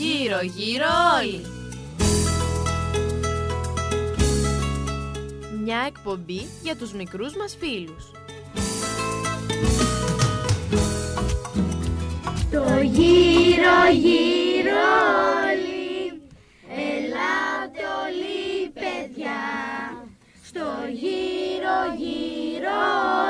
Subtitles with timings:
[0.00, 0.86] Γύρω γύρω
[1.20, 1.46] όλοι
[5.62, 8.10] Μια εκπομπή για τους μικρούς μας φίλους.
[12.50, 14.80] Το γύρω γύρω
[15.46, 16.22] όλοι.
[16.68, 19.40] Ελάτε όλοι παιδιά.
[20.44, 22.78] Στο γύρω γύρω
[23.24, 23.29] όλοι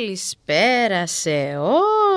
[0.00, 1.58] Καλησπέρα σε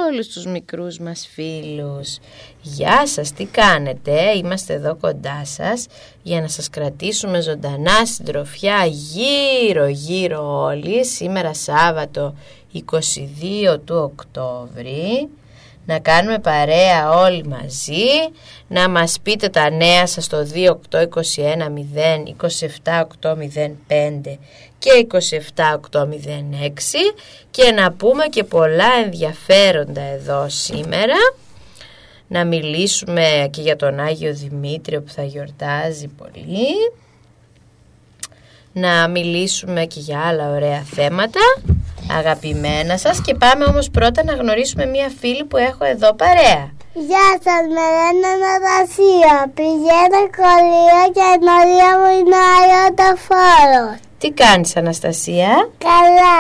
[0.08, 2.18] όλους τους μικρούς μας φίλους.
[2.62, 5.88] Γεια σας, τι κάνετε, είμαστε εδώ κοντά σας
[6.24, 11.06] για να σας κρατήσουμε ζωντανά συντροφιά γύρω γύρω όλοι.
[11.06, 12.36] Σήμερα Σάββατο
[12.74, 15.30] 22 του Οκτώβρη
[15.86, 18.06] να κάνουμε παρέα όλοι μαζί,
[18.68, 20.74] να μας πείτε τα νέα σας στο 28210
[23.22, 24.38] 27805
[24.80, 25.18] και 27806
[27.52, 31.16] και να πούμε και πολλά ενδιαφέροντα εδώ σήμερα.
[32.28, 36.76] Να μιλήσουμε και για τον Άγιο Δημήτριο που θα γιορτάζει πολύ.
[38.74, 41.40] Να μιλήσουμε και για άλλα ωραία θέματα
[42.18, 46.72] αγαπημένα σας και πάμε όμως πρώτα να γνωρίσουμε μία φίλη που έχω εδώ παρέα.
[46.94, 49.52] Γεια σας, με λένε Αναστασία.
[49.54, 54.00] Πηγαίνω σχολείο και η ενορία μου είναι αεροτοφόρος.
[54.18, 56.38] Τι κάνεις Αναστασία, Καλά,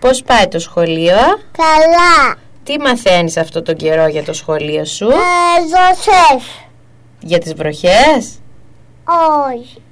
[0.00, 1.16] πώς πάει το σχολείο,
[1.52, 2.36] καλά.
[2.62, 6.44] τι μαθαίνεις αυτό τον καιρό για το σχολείο σου, Ε, Ζωσέφ.
[7.20, 8.38] για τις βροχές,
[9.54, 9.82] Όχι.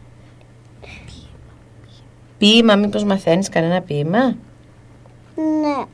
[2.38, 4.37] Ποίημα μήπως μαθαίνεις κανένα ποίημα.
[5.34, 5.84] Ναι,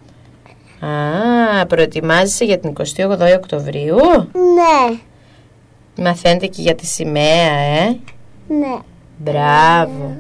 [0.89, 3.97] Α, προετοιμάζεσαι για την 28η Οκτωβρίου,
[4.33, 4.99] ναι,
[5.97, 7.97] μαθαίνετε και για τη σημαία, ε;
[8.49, 8.79] ναι.
[9.19, 10.17] Μπράβο.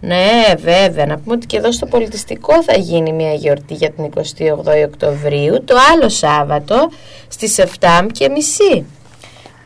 [0.00, 1.06] Ναι, βέβαια.
[1.06, 5.64] Να πούμε ότι και εδώ στο πολιτιστικό θα γίνει μια γιορτή για την 28η Οκτωβρίου
[5.64, 6.90] το άλλο Σάββατο
[7.28, 8.06] στις 7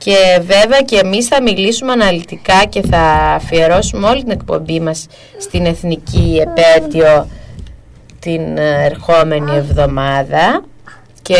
[0.07, 0.37] και μισή.
[0.37, 3.03] Και βέβαια και εμείς θα μιλήσουμε αναλυτικά και θα
[3.35, 5.07] αφιερώσουμε όλη την εκπομπή μας
[5.39, 7.29] στην Εθνική Επέτειο
[8.19, 10.65] την ε, ερχόμενη εβδομάδα
[11.23, 11.37] και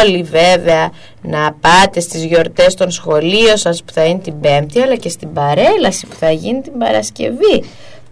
[0.00, 0.90] όλοι βέβαια
[1.22, 5.32] να πάτε στις γιορτές των σχολείων σας που θα είναι την Πέμπτη αλλά και στην
[5.32, 7.64] παρέλαση που θα γίνει την Παρασκευή.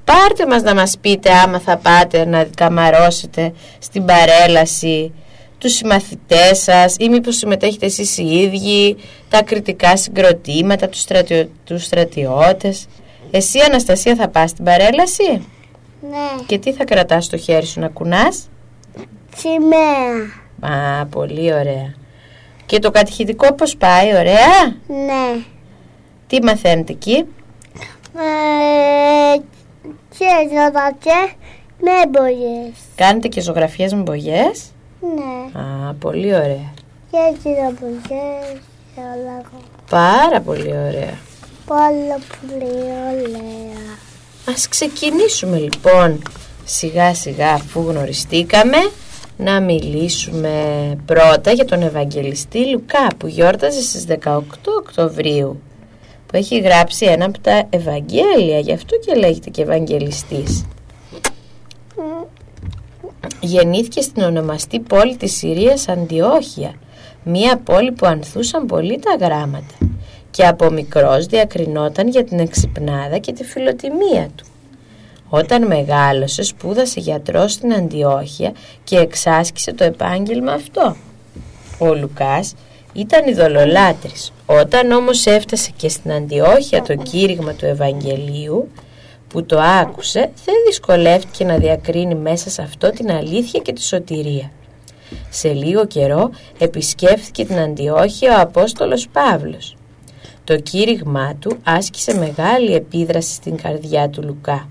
[0.05, 5.13] Πάρτε μας να μας πείτε άμα θα πάτε να καμαρώσετε στην παρέλαση
[5.63, 8.97] τους συμμαθητές σας ή μήπως συμμετέχετε εσείς οι ίδιοι,
[9.29, 11.49] τα κριτικά συγκροτήματα, τους, στρατιω...
[11.65, 12.87] τους στρατιώτες.
[13.31, 15.47] Εσύ Αναστασία θα πας στην παρέλαση;
[16.11, 18.49] Ναι, και τι θα κρατάς στο χέρι σου να κουνάς;
[19.37, 20.71] σημαία.
[21.01, 21.95] Α, πολύ ωραία.
[22.67, 25.43] Και το κατηχητικό πώς πάει, ωραία; Ναι.
[26.27, 27.25] Τι μαθαίνετε εκεί;
[28.17, 29.39] Ε,
[30.09, 31.35] και ζωδατέ
[31.81, 32.75] με μπογιές.
[32.95, 34.72] Κάνετε και ζωγραφιές με μπογιές.
[35.15, 35.61] Ναι.
[35.61, 36.73] Α, πολύ ωραία.
[37.11, 38.61] Και ζωδαπογιές
[38.95, 39.61] και όλα εγώ.
[39.91, 41.19] Πάρα πολύ ωραία.
[41.67, 43.81] Πάρα πολύ ωραία.
[44.49, 46.23] Ας ξεκινήσουμε λοιπόν
[46.65, 48.77] σιγά σιγά αφού γνωριστήκαμε
[49.37, 50.51] να μιλήσουμε
[51.07, 54.41] πρώτα για τον Ευαγγελιστή Λουκά που γιόρταζε στις 18
[54.79, 55.61] Οκτωβρίου
[56.27, 60.65] που έχει γράψει ένα από τα Ευαγγέλια γι' αυτό και λέγεται και Ευαγγελιστής
[63.41, 66.75] Γεννήθηκε στην ονομαστή πόλη της Συρίας Αντιόχεια
[67.25, 69.75] Μία πόλη που ανθούσαν πολύ τα γράμματα
[70.31, 74.45] Και από μικρός διακρινόταν για την εξυπνάδα και τη φιλοτιμία του.
[75.29, 78.53] Όταν μεγάλωσε σπούδασε γιατρός στην Αντιόχεια
[78.85, 80.97] και εξάσκησε το επάγγελμα αυτό.
[81.79, 82.55] Ο Λουκάς
[82.93, 84.33] ήταν ειδωλολάτρης.
[84.47, 88.69] Όταν όμως έφτασε και στην Αντιόχεια το κήρυγμα του Ευαγγελίου
[89.33, 94.51] που το άκουσε δεν δυσκολεύτηκε να διακρίνει μέσα σε αυτό την αλήθεια και τη σωτηρία.
[95.31, 99.77] Σε λίγο καιρό επισκέφθηκε την Αντιόχεια ο Απόστολος Παύλος.
[100.45, 104.69] Το κήρυγμά του άσκησε μεγάλη επίδραση στην καρδιά του Λουκά.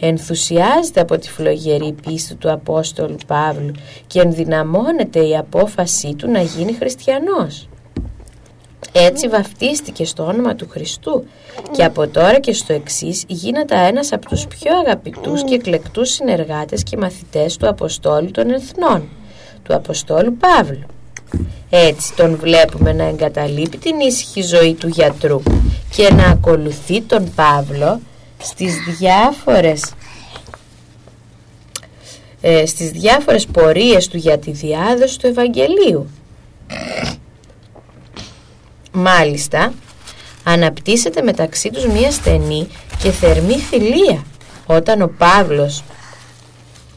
[0.00, 3.72] Ενθουσιάζεται από τη φλογερή πίστη του Απόστολου Παύλου
[4.06, 7.68] και ενδυναμώνεται η απόφασή του να γίνει χριστιανός.
[8.98, 11.24] Έτσι βαφτίστηκε στο όνομα του Χριστού
[11.70, 16.82] και από τώρα και στο εξής γίνεται ένας από τους πιο αγαπητούς και εκλεκτούς συνεργάτες
[16.82, 19.08] και μαθητές του Αποστόλου των Εθνών,
[19.62, 20.86] του Αποστόλου Παύλου.
[21.70, 25.42] Έτσι τον βλέπουμε να εγκαταλείπει την ήσυχη ζωή του γιατρού
[25.96, 28.00] και να ακολουθεί τον Παύλο
[28.38, 29.94] στις διάφορες
[32.40, 36.06] ε, στις διάφορες πορείες του για τη διάδοση του Ευαγγελίου.
[38.98, 39.72] Μάλιστα,
[40.44, 42.68] αναπτύσσεται μεταξύ τους μία στενή
[43.02, 44.24] και θερμή φιλία
[44.66, 45.84] όταν ο Παύλος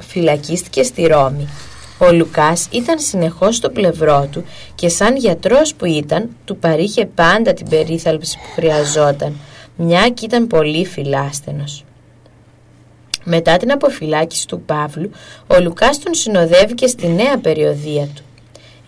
[0.08, 1.48] φυλακίστηκε στη Ρώμη.
[1.98, 7.54] Ο Λουκάς ήταν συνεχώς στο πλευρό του και σαν γιατρός που ήταν του παρήχε πάντα
[7.54, 9.36] την περίθαλψη που χρειαζόταν
[9.76, 11.84] μια και ήταν πολύ φιλάστενος.
[13.24, 15.12] Μετά την αποφυλάκηση του Παύλου,
[15.48, 18.24] ο Λουκάς τον συνοδεύει και στη νέα περιοδία του.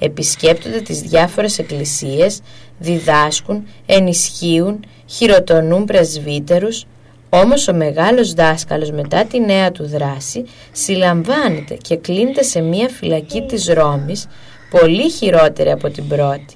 [0.04, 2.40] Επισκέπτονται τις διάφορες εκκλησίες,
[2.80, 6.86] διδάσκουν, ενισχύουν, χειροτονούν πρεσβύτερους,
[7.30, 13.42] όμως ο μεγάλος δάσκαλος μετά τη νέα του δράση συλλαμβάνεται και κλείνεται σε μία φυλακή
[13.42, 14.28] της Ρώμης,
[14.70, 16.56] πολύ χειρότερη από την πρώτη.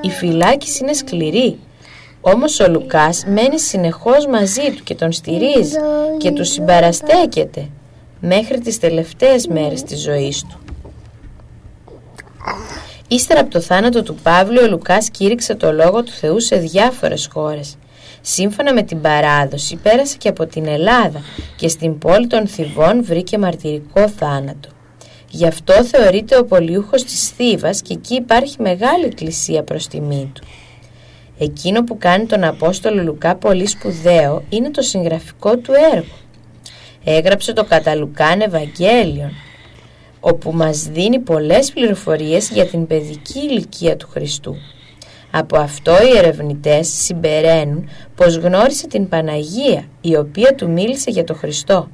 [0.00, 1.58] Η φυλάκηση είναι σκληρή,
[2.20, 5.76] όμως ο Λουκάς μένει συνεχώς μαζί του και τον στηρίζει
[6.18, 7.68] και του συμπαραστέκεται
[8.20, 10.65] μέχρι τις τελευταίες μέρες της ζωής του.
[13.08, 17.28] Ύστερα από το θάνατο του Παύλου, ο Λουκάς κήρυξε το Λόγο του Θεού σε διάφορες
[17.32, 17.76] χώρες.
[18.20, 21.20] Σύμφωνα με την παράδοση, πέρασε και από την Ελλάδα
[21.56, 24.68] και στην πόλη των Θηβών βρήκε μαρτυρικό θάνατο.
[25.30, 30.42] Γι' αυτό θεωρείται ο πολιούχος της Θήβας και εκεί υπάρχει μεγάλη εκκλησία προς τιμή του.
[31.38, 36.14] Εκείνο που κάνει τον Απόστολο Λουκά πολύ σπουδαίο είναι το συγγραφικό του έργο.
[37.04, 39.30] Έγραψε το κατά Λουκάν Ευαγγέλιον,
[40.28, 44.56] όπου μας δίνει πολλές πληροφορίες για την παιδική ηλικία του Χριστού.
[45.30, 51.36] Από αυτό οι ερευνητές συμπεραίνουν πως γνώρισε την Παναγία, η οποία του μίλησε για τον
[51.36, 51.88] Χριστό.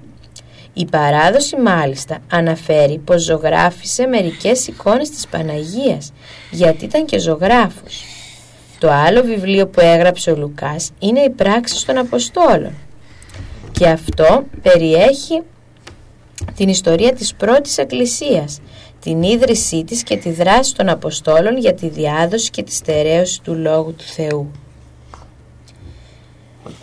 [0.72, 6.12] Η παράδοση μάλιστα αναφέρει πως ζωγράφισε μερικές εικόνες της Παναγίας,
[6.50, 8.04] γιατί ήταν και ζωγράφος.
[8.78, 12.72] Το άλλο βιβλίο που έγραψε ο Λουκάς είναι «Οι πράξεις των Αποστόλων»
[13.72, 15.42] και αυτό περιέχει
[16.56, 18.60] την ιστορία της πρώτης εκκλησίας,
[19.00, 23.54] την ίδρυσή της και τη δράση των Αποστόλων για τη διάδοση και τη στερέωση του
[23.54, 24.50] Λόγου του Θεού.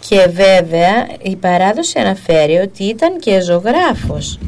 [0.07, 4.39] Και βέβαια η παράδοση αναφέρει ότι ήταν και ζωγράφος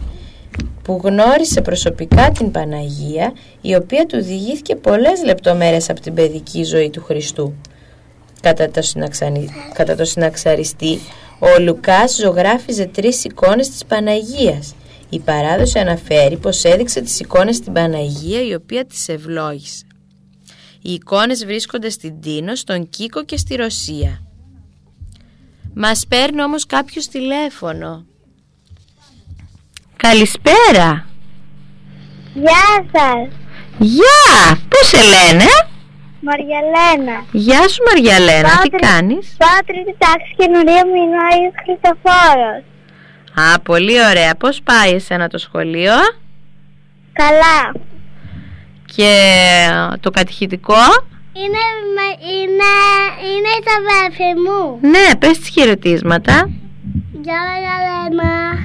[0.83, 6.89] που γνώρισε προσωπικά την Παναγία η οποία του διηγήθηκε πολλές λεπτομέρειες από την παιδική ζωή
[6.89, 7.53] του Χριστού.
[8.41, 8.81] Κατά το,
[9.73, 10.99] Κατά το συναξαριστή,
[11.39, 14.75] ο Λουκάς ζωγράφιζε τρεις εικόνες της Παναγίας.
[15.13, 19.85] Η παράδοση αναφέρει πως έδειξε τις εικόνες στην Παναγία η οποία τις ευλόγησε.
[20.81, 24.21] Οι εικόνες βρίσκονται στην Τίνο, στον Κίκο και στη Ρωσία.
[25.73, 28.05] Μας παίρνει όμως κάποιος τηλέφωνο.
[29.95, 31.05] Καλησπέρα.
[32.33, 33.29] Γεια σας.
[33.79, 34.59] Γεια.
[34.69, 35.45] Πώς σε λένε;
[36.21, 37.25] Μαριαλένα.
[37.31, 38.49] Γεια σου Μαριαλένα.
[38.61, 42.63] Τι κάνεις; Πάω τρίτη τάξη καινούρια μου είναι ο Άγιος Χριστοφόρος.
[43.33, 44.35] Α, πολύ ωραία.
[44.35, 45.93] Πώς πάει εσένα το σχολείο;
[47.13, 47.85] Καλά.
[48.95, 49.13] Και
[49.99, 50.73] το κατηχητικό;
[51.33, 51.63] Είναι,
[52.33, 52.71] είναι,
[53.31, 54.89] είναι τα αδέρφη μου.
[54.89, 56.49] Ναι, πες τις χαιρετίσματα.
[57.21, 58.59] Γεια Μαριαλένα.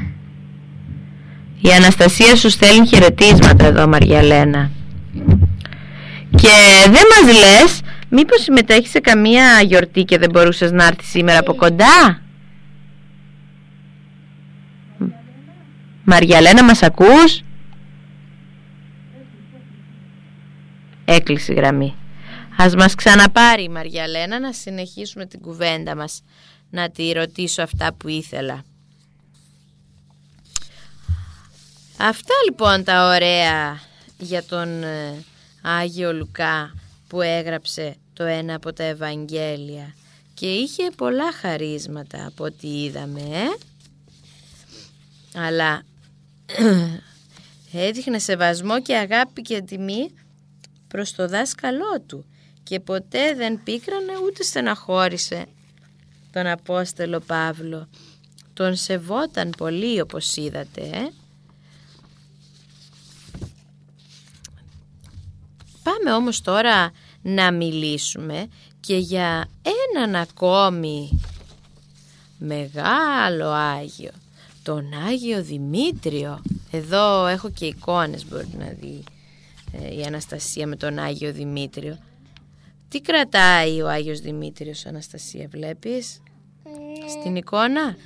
[1.60, 4.70] Η Αναστασία σου στέλνει χαιρετίσματα εδώ Μαριαλένα.
[6.36, 6.54] Και
[6.84, 11.54] δεν μας λες μήπως συμμετέχεις σε καμία γιορτή και δεν μπορούσες να έρθεις σήμερα από
[11.54, 12.20] κοντά;
[16.08, 17.42] Μαριαλένα μας ακούς;
[21.04, 21.96] Έκλεισε η γραμμή.
[22.56, 26.22] Ας μας ξαναπάρει η Μαριαλένα να συνεχίσουμε την κουβέντα μας.
[26.70, 28.64] Να τη ρωτήσω αυτά που ήθελα.
[31.98, 33.80] Αυτά λοιπόν τα ωραία
[34.18, 35.24] για τον ε,
[35.62, 36.74] Άγιο Λουκά
[37.08, 39.94] που έγραψε το ένα από τα Ευαγγέλια
[40.34, 43.56] και είχε πολλά χαρίσματα από ό,τι είδαμε ε;
[45.40, 45.82] αλλά
[47.72, 50.10] έδειχνε σεβασμό και αγάπη και τιμή
[50.88, 52.24] προς το δάσκαλό του
[52.62, 55.46] και ποτέ δεν πίκρανε ούτε στεναχώρησε
[56.32, 57.88] τον Απόστελο Παύλο
[58.52, 60.80] Τον σεβόταν πολύ όπως είδατε.
[60.80, 61.08] Ε.
[65.82, 66.90] Πάμε όμως τώρα
[67.22, 68.48] να μιλήσουμε
[68.80, 69.48] και για
[69.94, 71.20] έναν ακόμη
[72.38, 74.10] μεγάλο Άγιο,
[74.66, 76.42] τον Άγιο Δημήτριο.
[76.70, 79.04] Εδώ έχω και εικόνες μπορείτε να δει
[79.72, 81.98] ε, η Αναστασία με τον Άγιο Δημήτριο.
[82.88, 86.22] Τι κρατάει ο Άγιος Δημήτριος, Αναστασία, βλέπεις;
[87.08, 87.96] Στην εικόνα;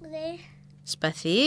[0.00, 0.28] Ναι.
[0.82, 1.46] Σπαθί;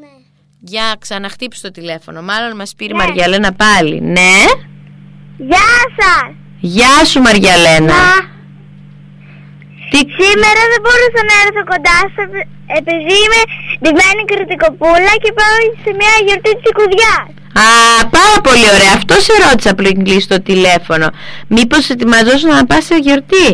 [0.00, 0.14] Ναι.
[0.60, 2.22] Για ξαναχτύψει το τηλέφωνο.
[2.22, 4.00] Μάλλον μας πήρε η Μαριαλένα πάλι.
[4.00, 4.36] Ναι.
[5.36, 6.34] Γεια σας!
[6.60, 7.94] Γεια σου Μαριαλένα.
[9.90, 9.96] Τι...
[9.98, 13.40] Σήμερα δεν μπορούσα να έρθω κοντά σας επειδή είμαι
[13.80, 17.28] ντυμένη κριτικοπούλα και πάω σε μια γιορτή της Ικουδιάς.
[17.64, 17.66] Α,
[18.16, 18.92] πάρα πολύ ωραία.
[18.94, 21.06] Αυτό σε ρώτησα πριν κλείσει το τηλέφωνο.
[21.46, 23.48] Μήπως ετοιμαζόσουν να πας σε γιορτή;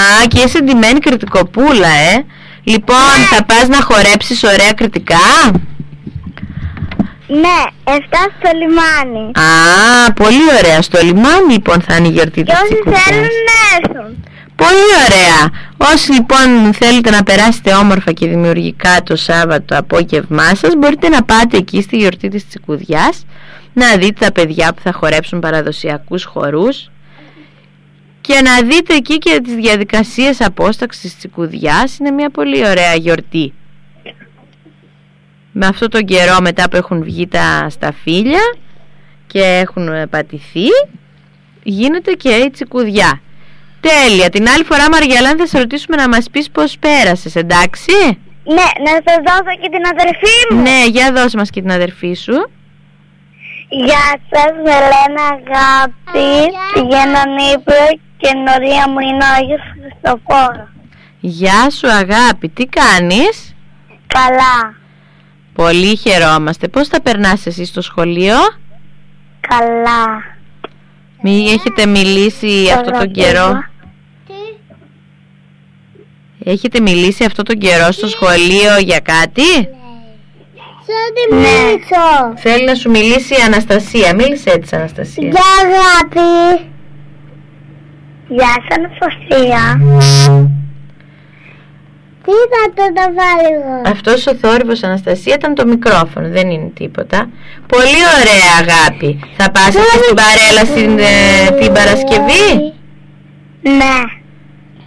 [0.00, 2.24] Α, και είσαι ντυμένη κριτικοπούλα, ε.
[2.62, 5.26] Λοιπόν, θα πας να χορέψεις ωραία κριτικά;
[7.26, 7.90] Ναι, 7
[8.38, 9.24] στο λιμάνι.
[9.34, 10.82] Α, πολύ ωραία.
[10.82, 13.02] Στο λιμάνι λοιπόν θα είναι η γιορτή Και της όσοι Τσικουδιάς.
[13.02, 14.24] θέλουν να έρθουν.
[14.58, 15.50] Πολύ ωραία.
[15.76, 21.56] Όσοι λοιπόν θέλετε να περάσετε όμορφα και δημιουργικά το Σάββατο απόγευμά σας μπορείτε να πάτε
[21.56, 23.24] εκεί στη γιορτή της Τσικουδιάς
[23.72, 26.90] να δείτε τα παιδιά που θα χορέψουν παραδοσιακούς χορούς
[28.20, 33.52] και να δείτε εκεί και τις διαδικασίες απόσταξης της Τσικουδιάς είναι μια πολύ ωραία γιορτή
[35.52, 38.56] με αυτό τον καιρό μετά που έχουν βγει τα σταφύλια
[39.26, 40.66] και έχουν ε, πατηθεί
[41.62, 43.20] γίνεται και η τσικουδιά.
[43.80, 44.28] Τέλεια.
[44.28, 47.92] Την άλλη φορά Μαριαλάν θα σε ρωτήσουμε να μας πεις πώς πέρασες, εντάξει;
[48.44, 50.62] Ναι, να σας δώσω και την αδερφή μου.
[50.62, 52.50] Ναι, για δώσε μας και την αδερφή σου.
[53.70, 60.68] Γεια σας, με λένε Αγάπη, πηγαίνω Νύπρο και νωρία μου είναι ο Άγιος Χριστοφόρος.
[61.20, 63.54] Γεια σου αγάπη, τι κάνεις;
[64.06, 64.76] Καλά,
[65.54, 66.68] Πολύ χαιρόμαστε.
[66.68, 68.36] Πώς θα περνάς εσύ στο σχολείο;
[69.40, 70.36] καλά.
[71.22, 73.64] Μη έχετε μιλήσει αυτό τον καιρό.
[76.44, 79.68] Έχετε μιλήσει αυτό τον καιρό στο σχολείο για κάτι;
[80.86, 82.34] Θα τη μιλήσω.
[82.36, 84.14] Θέλει να σου μιλήσει η Αναστασία.
[84.14, 85.28] Μίλησε έτσι Αναστασία.
[85.28, 86.64] Γεια αγάπη.
[88.28, 89.80] Γεια σας Αναστασία.
[92.24, 93.92] Τι θα το τα βάλω εγώ.
[93.92, 97.30] Αυτός ο θόρυβος Αναστασία ήταν το μικρόφωνο, δεν είναι τίποτα.
[97.66, 99.20] Πολύ ωραία αγάπη.
[99.36, 102.74] Θα πας εσύ στην παρέλαση ε, την Παρασκευή;
[103.62, 103.98] Ναι.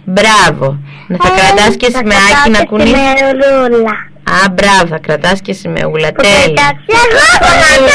[0.04, 0.78] Μπράβο.
[1.08, 2.90] Να θα κρατάς και σημαίακι να κουνείς.
[2.90, 4.10] Με ρούλα.
[4.22, 6.12] Α, μπράβο, θα κρατάς και σημαίουλα.
[6.12, 6.82] Τέλεια.
[6.86, 7.86] Εγώ κρατάω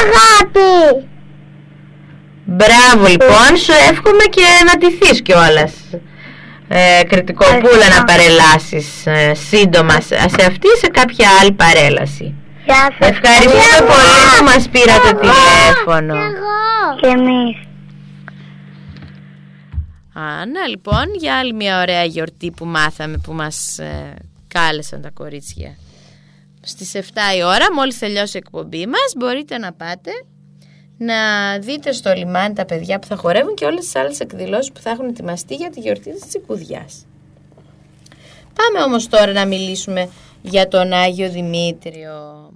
[0.00, 1.06] αγάπη.
[2.44, 5.72] Μπράβο λοιπόν, σου εύχομαι και να τηθείς κιόλας.
[6.72, 8.04] Ε, κριτικοπούλα να Ευχαριστώ.
[8.04, 12.34] παρελάσεις ε, σύντομα σε σε αυτή ή σε κάποια άλλη παρέλαση.
[12.64, 13.08] Γεια σας.
[13.08, 13.86] Ευχαριστούμε Εγώ.
[13.86, 15.18] πολύ που μας πήρατε Εγώ.
[15.20, 16.14] τηλέφωνο.
[16.14, 16.98] Εγώ.
[17.00, 17.56] Και εμείς.
[20.12, 24.14] Α, να λοιπόν, για άλλη μια ωραία γιορτή που μάθαμε που μας ε,
[24.48, 25.76] κάλεσαν τα κορίτσια.
[26.60, 26.98] Στις 7
[27.38, 30.10] η ώρα, μόλις τελειώσει η εκπομπή μας, μπορείτε να πάτε
[31.02, 34.80] να δείτε στο λιμάνι τα παιδιά που θα χορεύουν και όλες τις άλλες εκδηλώσεις που
[34.80, 37.06] θα έχουν ετοιμαστεί για τη γιορτή της Τσικουδιάς.
[38.54, 40.10] Πάμε όμως τώρα να μιλήσουμε
[40.42, 42.50] για τον Άγιο Δημήτριο.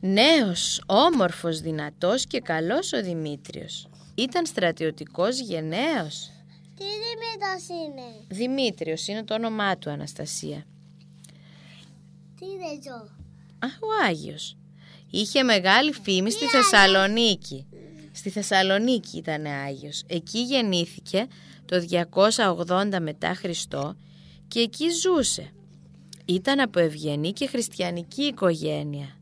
[0.00, 3.88] Νέος, όμορφος, δυνατός και καλός ο Δημήτριος.
[4.14, 6.30] Ήταν στρατιωτικός γενναίος.
[6.76, 10.66] Τι Δημήτρος είναι; Δημήτριος είναι το όνομά του Αναστασία.
[12.38, 13.08] Τι δεν ζω.
[13.58, 14.56] Α, ο Άγιος.
[15.10, 17.66] Είχε μεγάλη φήμη στη Θεσσαλονίκη.
[18.12, 20.02] Στη Θεσσαλονίκη ήταν Άγιος.
[20.06, 21.26] Εκεί γεννήθηκε
[21.64, 21.84] το
[22.66, 23.96] 280 μετά Χριστό
[24.48, 25.50] και εκεί ζούσε.
[26.24, 29.16] Ήταν από ευγενή και χριστιανική οικογένεια.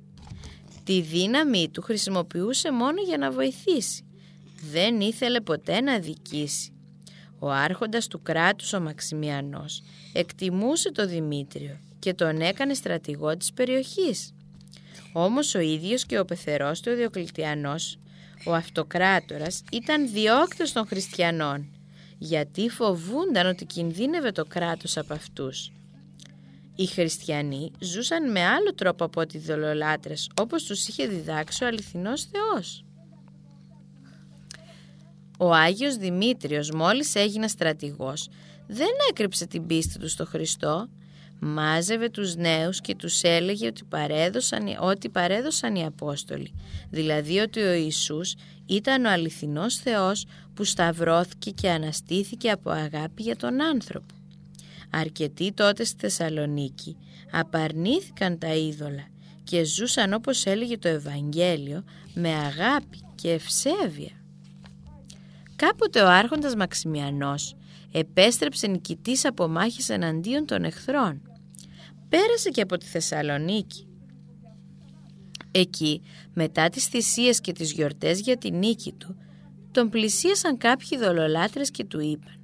[0.84, 4.04] Τη δύναμη του χρησιμοποιούσε μόνο για να βοηθήσει.
[4.70, 6.72] Δεν ήθελε ποτέ να δικήσει.
[7.38, 14.33] Ο άρχοντας του κράτους ο Μαξιμιανός εκτιμούσε το Δημήτριο και τον έκανε στρατηγό της περιοχής.
[15.16, 17.98] Όμως ο ίδιος και ο πεθερός του ο Διοκλητιανός,
[18.46, 21.66] ο αυτοκράτορας, ήταν διώκτος των χριστιανών,
[22.18, 25.72] γιατί φοβούνταν ότι κινδύνευε το κράτος από αυτούς.
[26.76, 31.66] Οι χριστιανοί ζούσαν με άλλο τρόπο από ότι οι δολολάτρες, όπως τους είχε διδάξει ο
[31.66, 32.84] αληθινός Θεός.
[35.38, 38.28] Ο Άγιος Δημήτριος μόλις έγινε στρατηγός
[38.66, 40.88] δεν έκρυψε την πίστη του στο Χριστό.
[41.46, 46.54] Μάζευε τους νέους και τους έλεγε ότι παρέδωσαν, ότι παρέδωσαν οι Απόστολοι.
[46.90, 48.34] Δηλαδή ότι ο Ιησούς
[48.66, 54.14] ήταν ο αληθινός Θεός που σταυρώθηκε και αναστήθηκε από αγάπη για τον άνθρωπο.
[54.90, 56.96] Αρκετοί τότε στη Θεσσαλονίκη
[57.30, 59.06] απαρνήθηκαν τα είδωλα
[59.44, 61.84] και ζούσαν όπως έλεγε το Ευαγγέλιο
[62.14, 64.12] με αγάπη και ευσέβεια.
[65.56, 67.56] Κάποτε ο άρχοντας Μαξιμιανός
[67.92, 71.22] επέστρεψε νικητής από μάχες εναντίον των εχθρών.
[72.08, 73.86] Πέρασε και από τη Θεσσαλονίκη.
[75.50, 76.02] Εκεί,
[76.34, 79.16] μετά τις θυσίες και τις γιορτές για τη νίκη του,
[79.70, 82.38] τον πλησίασαν κάποιοι δολολάτρες και του είπαν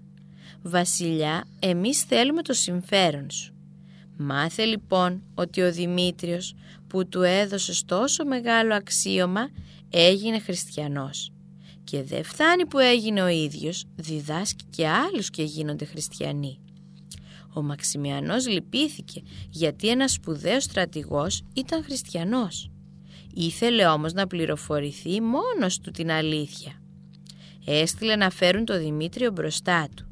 [0.62, 3.54] «Βασιλιά, εμείς θέλουμε το συμφέρον σου».
[4.16, 6.54] Μάθε λοιπόν ότι ο Δημήτριος
[6.86, 9.48] που του έδωσε τόσο μεγάλο αξίωμα
[9.90, 11.32] έγινε χριστιανός.
[11.84, 16.59] Και δεν φτάνει που έγινε ο ίδιος, διδάσκει και άλλους και γίνονται χριστιανοί.
[17.54, 22.70] Ο Μαξιμιανός λυπήθηκε γιατί ένας σπουδαίος στρατηγός ήταν χριστιανός.
[23.34, 26.72] Ήθελε όμως να πληροφορηθεί μόνος του την αλήθεια.
[27.66, 30.04] Έστειλε να φέρουν το Δημήτριο μπροστά του.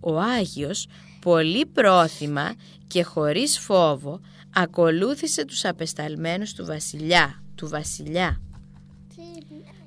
[0.00, 0.86] Ο Άγιος,
[1.20, 2.54] πολύ πρόθυμα
[2.86, 4.20] και χωρίς φόβο,
[4.54, 8.40] ακολούθησε τους απεσταλμένους του βασιλιά, του βασιλιά.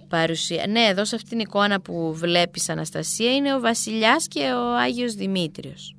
[0.08, 0.68] Παρουσία...
[0.68, 5.14] Ναι, εδώ σε αυτήν την εικόνα που βλέπεις Αναστασία είναι ο βασιλιάς και ο Άγιος
[5.14, 5.97] Δημήτριος.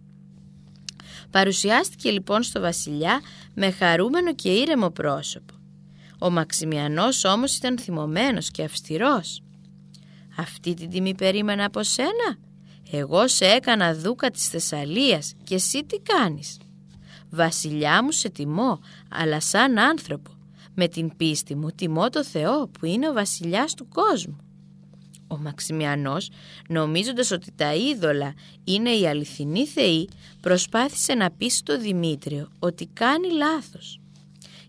[1.31, 3.21] Παρουσιάστηκε λοιπόν στο βασιλιά
[3.55, 5.55] με χαρούμενο και ήρεμο πρόσωπο.
[6.19, 9.43] Ο Μαξιμιανός όμως ήταν θυμωμένος και αυστηρός.
[10.37, 12.39] «Αυτή την τιμή περίμενα από σένα.
[12.91, 16.59] Εγώ σε έκανα δούκα της Θεσσαλίας και εσύ τι κάνεις;
[17.31, 18.81] Βασιλιά μου σε τιμώ,
[19.11, 20.31] αλλά σαν άνθρωπο.
[20.75, 24.37] Με την πίστη μου τιμώ το Θεό που είναι ο βασιλιάς του κόσμου.
[25.29, 26.31] Ο Μαξιμιανός,
[26.69, 30.09] νομίζοντας ότι τα είδωλα είναι οι αληθινοί θεοί,
[30.41, 34.01] προσπάθησε να πείσει το Δημήτριο ότι κάνει λάθος.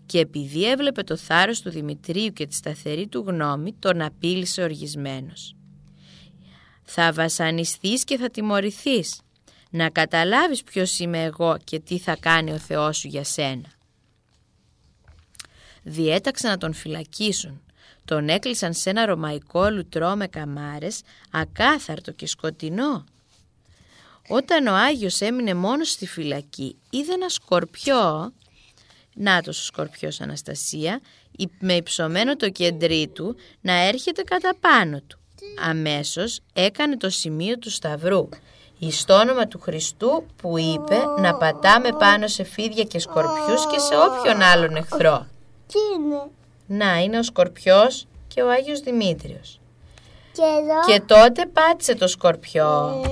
[0.06, 5.54] Και επειδή έβλεπε το θάρρος του Δημητρίου και τη σταθερή του γνώμη, τον απείλησε οργισμένος.
[6.82, 9.20] «Θα βασανιστείς και θα τιμωρηθείς.
[9.70, 13.78] Να καταλάβεις ποιος είμαι εγώ και τι θα κάνει ο Θεός σου για σένα»
[15.82, 17.60] διέταξαν να τον φυλακίσουν.
[18.04, 23.04] Τον έκλεισαν σε ένα ρωμαϊκό λουτρό με καμάρες, ακάθαρτο και σκοτεινό.
[24.28, 28.32] Όταν ο Άγιος έμεινε μόνος στη φυλακή, είδε ένα σκορπιό,
[29.14, 31.00] νάτος ο σκορπιός Αναστασία,
[31.58, 35.18] με υψωμένο το κεντρί του να έρχεται κατά πάνω του.
[35.68, 38.28] Αμέσως έκανε το σημείο του σταυρού,
[38.78, 43.78] εις το όνομα του Χριστού που είπε να πατάμε πάνω σε φίδια και σκορπιούς και
[43.78, 45.26] σε όποιον άλλον εχθρό.
[46.70, 46.84] Τι είναι.
[46.84, 49.60] Να, είναι ο Σκορπιός και ο Άγιος Δημήτριος.
[50.32, 50.94] Και εδώ.
[50.94, 53.02] Και τότε πάτησε το Σκορπιό.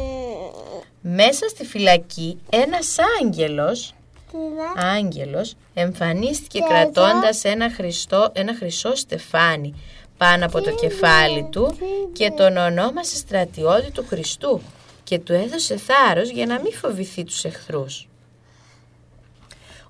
[1.00, 3.94] Μέσα στη φυλακή ένας άγγελος,
[4.30, 4.86] Τι είναι.
[4.96, 9.74] άγγελος εμφανίστηκε Και κρατώντας ένα, χριστό, ένα χρυσό στεφάνι
[10.16, 11.78] πάνω από το κεφάλι του
[12.12, 14.60] και τον ονόμασε στρατιώτη του Χριστού
[15.04, 18.08] και του έδωσε θάρρος για να μην φοβηθεί τους εχθρούς.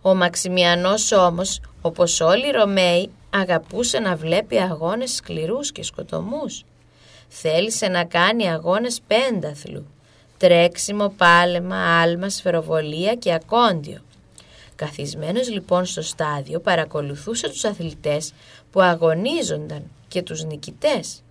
[0.03, 6.65] Ο Μαξιμιανός όμως, όπως όλοι οι Ρωμαίοι, αγαπούσε να βλέπει αγώνες σκληρούς και σκοτωμούς.
[7.29, 9.87] Θέλησε να κάνει αγώνες πένταθλου,
[10.37, 14.01] τρέξιμο, πάλεμα, άλμα, σφαιροβολία και ακόντιο.
[14.77, 18.33] Καθισμένος λοιπόν στο στάδιο παρακολουθούσε τους αθλητές
[18.73, 21.23] που αγωνίζονταν και τους νικητές.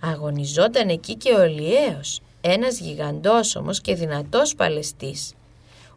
[0.00, 5.32] Αγωνιζόταν εκεί και ο Λιέος, ένας γιγαντός όμως και δυνατός παλαιστής.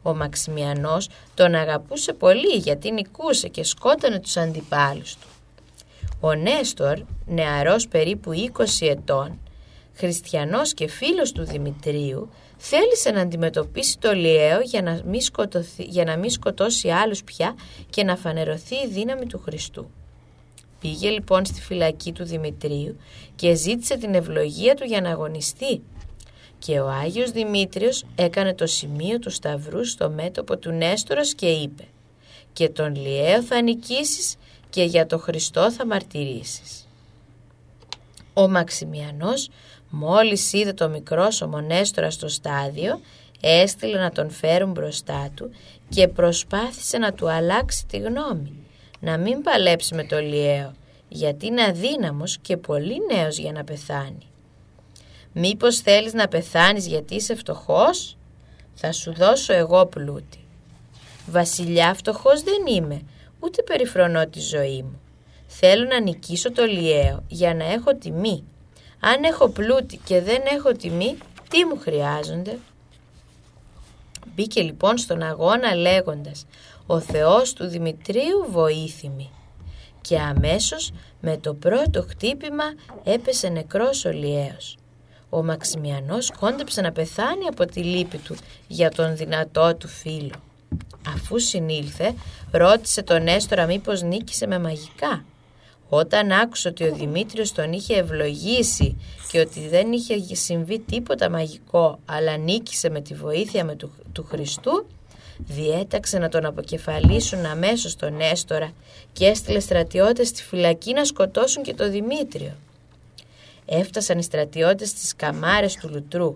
[0.01, 5.27] Ο Μαξιμιανός τον αγαπούσε πολύ γιατί νικούσε και σκότωνε τους αντιπάλους του.
[6.19, 9.39] Ο Νέστορ, νεαρός περίπου 20 ετών,
[9.93, 16.03] χριστιανός και φίλος του Δημητρίου, θέλησε να αντιμετωπίσει το Λιαίο για να, μην σκοτωθεί, για
[16.03, 17.55] να μην σκοτώσει άλλους πια
[17.89, 19.89] και να φανερωθεί η δύναμη του Χριστού.
[20.79, 22.97] Πήγε λοιπόν στη φυλακή του Δημητρίου
[23.35, 25.81] και ζήτησε την ευλογία του για να αγωνιστεί
[26.59, 31.83] και ο Άγιος Δημήτριος έκανε το σημείο του σταυρού στο μέτωπο του Νέστορος και είπε
[32.53, 34.35] «Και τον Λιαίο θα νικήσεις
[34.69, 36.87] και για το Χριστό θα μαρτυρήσεις».
[38.33, 39.49] Ο Μαξιμιανός
[39.89, 41.27] μόλις είδε το μικρό
[41.67, 42.99] Νέστορα στο στάδιο
[43.41, 45.51] έστειλε να τον φέρουν μπροστά του
[45.89, 48.53] και προσπάθησε να του αλλάξει τη γνώμη
[48.99, 50.73] να μην παλέψει με το Λιαίο
[51.09, 54.27] γιατί είναι αδύναμος και πολύ νέος για να πεθάνει.
[55.33, 58.17] Μήπως θέλεις να πεθάνεις γιατί είσαι φτωχός;
[58.73, 60.45] Θα σου δώσω εγώ πλούτη.
[61.27, 63.01] Βασιλιά φτωχός δεν είμαι,
[63.47, 64.99] ούτε περιφρονώ τη ζωή μου.
[65.47, 68.43] Θέλω να νικήσω το λιέο για να έχω τιμή.
[68.99, 71.17] Αν έχω πλούτη και δεν έχω τιμή,
[71.49, 72.57] τι μου χρειάζονται;
[74.35, 76.45] Μπήκε λοιπόν στον αγώνα λέγοντας
[76.85, 79.29] «Ο Θεός του Δημητρίου βοήθημη»
[80.01, 82.63] και αμέσως με το πρώτο χτύπημα
[83.03, 84.77] έπεσε νεκρός ο Λιέος.
[85.29, 88.35] Ο Μαξιμιανός κόντεψε να πεθάνει από τη λύπη του
[88.67, 90.46] για τον δυνατό του φίλο.
[91.07, 92.13] Αφού συνήλθε,
[92.51, 95.25] ρώτησε τον Έστορα μήπως νίκησε με μαγικά.
[95.89, 98.97] Όταν άκουσε ότι ο Δημήτριος τον είχε ευλογήσει
[99.31, 104.23] και ότι δεν είχε συμβεί τίποτα μαγικό αλλά νίκησε με τη βοήθεια με του, του
[104.23, 104.85] Χριστού,
[105.37, 108.71] διέταξε να τον αποκεφαλίσουν αμέσως τον Έστορα
[109.13, 112.51] και έστειλε στρατιώτες στη φυλακή να σκοτώσουν και τον Δημήτριο.
[113.65, 116.35] Έφτασαν οι στρατιώτες στις καμάρες του Λουτρού.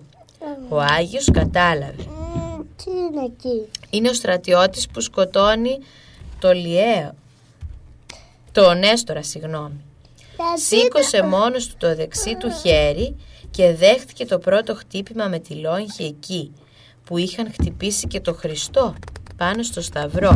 [0.70, 2.21] Ο Άγιος κατάλαβε.
[2.84, 5.80] Τι είναι εκεί; Είναι ο στρατιώτης που σκοτώνει
[6.40, 7.16] το Λιαίο.
[8.52, 9.84] Το Νέστορα, συγγνώμη.
[10.56, 13.16] Σήκωσε μόνος του το δεξί του χέρι
[13.52, 16.52] και δέχτηκε το πρώτο χτύπημα με τη λόγχη εκεί
[17.06, 18.96] που είχαν χτυπήσει και το Χριστό
[19.38, 20.34] πάνω στο σταυρό.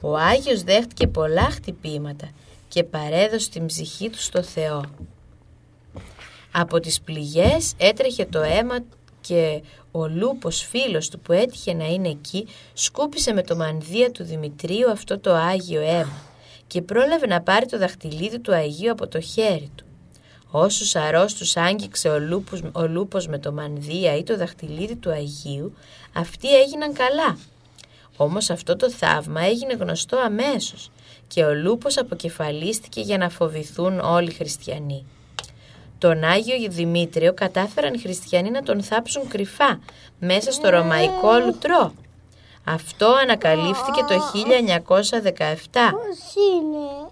[0.00, 2.30] Ο Άγιος δέχτηκε πολλά χτυπήματα
[2.68, 4.84] και παρέδωσε την ψυχή του στο Θεό.
[6.52, 8.78] Από τις πληγές έτρεχε το αίμα
[9.26, 14.24] και ο Λούπος φίλος του που έτυχε να είναι εκεί σκούπισε με το μανδύα του
[14.24, 16.22] Δημητρίου αυτό το Άγιο αίμα
[16.66, 19.84] και πρόλαβε να πάρει το δαχτυλίδι του Αγίου από το χέρι του.
[20.50, 25.74] Όσους αρρώστους άγγιξε ο Λούπος, ο Λούπος με το μανδύα ή το δαχτυλίδι του Αγίου,
[26.14, 27.38] αυτοί έγιναν καλά.
[28.16, 30.90] Όμως αυτό το θαύμα έγινε γνωστό αμέσως
[31.26, 35.06] και ο Λούπος αποκεφαλίστηκε για να φοβηθούν όλοι οι χριστιανοί.
[36.04, 39.80] Τον Άγιο Δημήτριο κατάφεραν οι χριστιανοί να τον θάψουν κρυφά
[40.18, 41.92] μέσα στο ρωμαϊκό λουτρό.
[42.64, 44.70] Αυτό ανακαλύφθηκε το 1917.
[45.10, 47.10] Πώς είναι;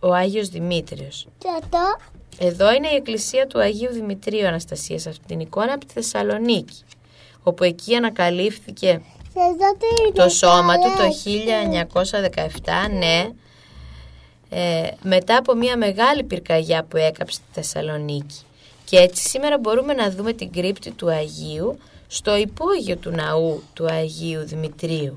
[0.00, 1.26] Ο Άγιος Δημήτριος.
[1.38, 1.96] Και αυτό.
[2.38, 6.82] Εδώ είναι η εκκλησία του Αγίου Δημητρίου Αναστασίας σε αυτήν την εικόνα από τη Θεσσαλονίκη,
[7.42, 9.00] όπου εκεί ανακαλύφθηκε
[9.32, 10.24] Σε εδώ τι είναι.
[10.24, 11.86] το σώμα του το Καλέ.
[12.88, 13.28] 1917, ναι,
[14.56, 18.40] ε, μετά από μια μεγάλη πυρκαγιά που έκαψε τη Θεσσαλονίκη.
[18.84, 23.86] Και έτσι σήμερα μπορούμε να δούμε την κρύπτη του Αγίου στο υπόγειο του ναού του
[23.86, 25.16] Αγίου Δημητρίου.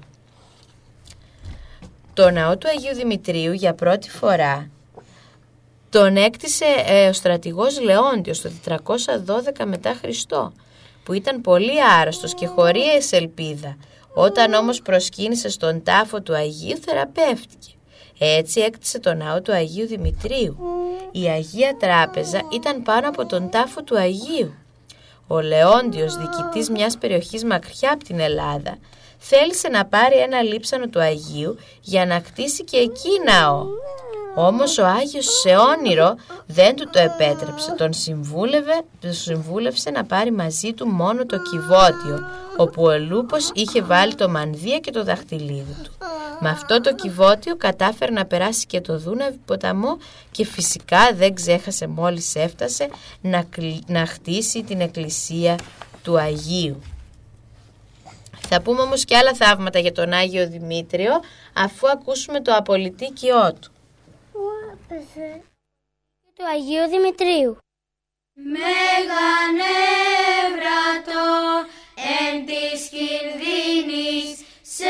[2.14, 4.70] Το ναό του Αγίου Δημητρίου για πρώτη φορά
[5.90, 10.54] τον έκτισε ε, ο στρατηγός Λεόντιος το 412 μετά Χριστό
[11.04, 13.78] που ήταν πολύ άρρωστος και χωρίς ελπίδα.
[14.14, 17.72] Όταν όμως προσκύνησε στον τάφο του Αγίου θεραπεύτηκε.
[18.20, 20.58] Έτσι έκτισε το ναό του Αγίου Δημητρίου.
[21.12, 24.54] Η Αγία Τράπεζα ήταν πάνω από τον τάφο του Αγίου.
[25.28, 28.78] Ο Λεόντιος, διοικητής μιας περιοχής μακριά από την Ελλάδα,
[29.18, 33.66] θέλησε να πάρει ένα λείψανο του Αγίου για να κτίσει και εκεί ναό.
[34.40, 37.72] Όμως ο Άγιος σε όνειρο δεν του το επέτρεψε.
[37.78, 42.20] Τον συμβούλευε, τον συμβούλευσε να πάρει μαζί του μόνο το κυβότιο,
[42.58, 45.92] όπου ο Λούπος είχε βάλει το μανδύα και το δαχτυλίδι του.
[46.40, 49.98] Με αυτό το κυβότιο κατάφερε να περάσει και το Δούναβι ποταμό
[50.32, 52.88] και φυσικά δεν ξέχασε μόλις έφτασε
[53.22, 55.56] να, κλ- να χτίσει την εκκλησία
[56.04, 56.82] του Αγίου.
[58.50, 61.12] Θα πούμε όμως και άλλα θαύματα για τον Άγιο Δημήτριο
[61.54, 63.72] αφού ακούσουμε το απολυτίκιό του.
[64.90, 67.58] Του Αγίου Δημητρίου.
[68.34, 68.78] Μεγανεύρατο
[71.96, 74.86] εν της κινδύνης σε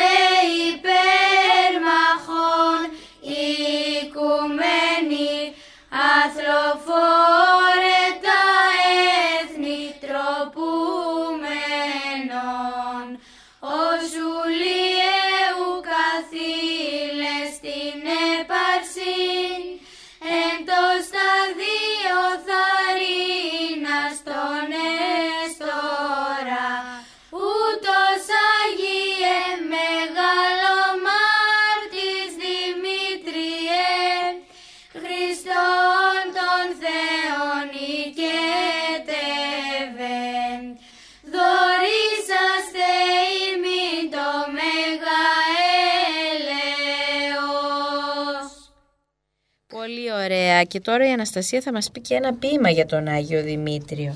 [50.27, 50.63] ωραία.
[50.63, 54.13] Και τώρα η Αναστασία θα μας πει και ένα ποίημα για τον Άγιο Δημήτριο.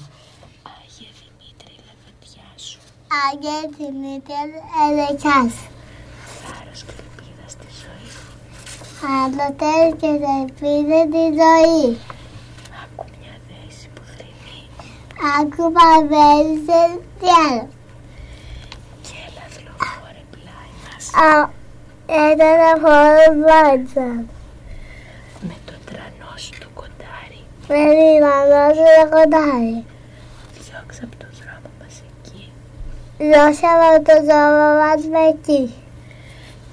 [0.73, 2.79] Άγιε Δημήτρη, λεβεντιά σου,
[3.25, 4.41] Άγιε Δημήτρια
[4.87, 5.53] Ελεκιάς.
[6.41, 8.07] θάρρος και ελπίδα στη ζωή.
[9.19, 9.71] Άλλοτε
[10.01, 11.85] και σε πήρε τη ζωή.
[12.83, 14.61] Άκου μια δέση που θρυνεί
[15.37, 16.79] Άκου παβέρισε
[17.19, 17.67] τι άλλο.
[19.05, 21.05] και έλα θλοφόρε πλάι μας.
[21.25, 21.49] Α,
[22.31, 24.07] Ήταν χώρο μπάτσα.
[25.47, 27.41] Με το τρανό σου το κοντάρι,
[27.73, 29.77] Με λιμανό σου το κοντάρι.
[30.55, 32.43] διώξα από το δρόμο μας εκεί,
[33.31, 35.61] Δώσαμε το δρόμο μας με εκεί.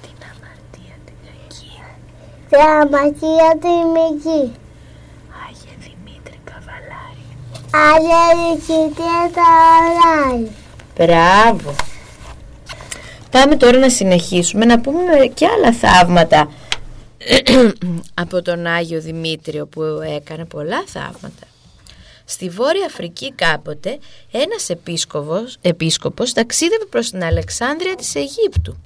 [0.03, 1.71] την αμαρτία την κακή.
[2.49, 4.41] Την αμαρτία του ημική.
[5.43, 7.25] Άγιε Δημήτρη Καβαλάρη,
[7.89, 8.81] Αγγελική
[9.37, 10.43] τα ωράει.
[10.97, 11.75] Μπράβο.
[13.31, 15.01] Πάμε τώρα να συνεχίσουμε να πούμε
[15.33, 16.49] και άλλα θαύματα
[18.13, 19.81] από τον Άγιο Δημήτριο που
[20.15, 21.47] έκανε πολλά θαύματα.
[22.25, 23.97] Στη Βόρεια Αφρική κάποτε
[24.31, 28.77] ένας επίσκοπος, επίσκοπος ταξίδευε προς την Αλεξάνδρεια της Αιγύπτου.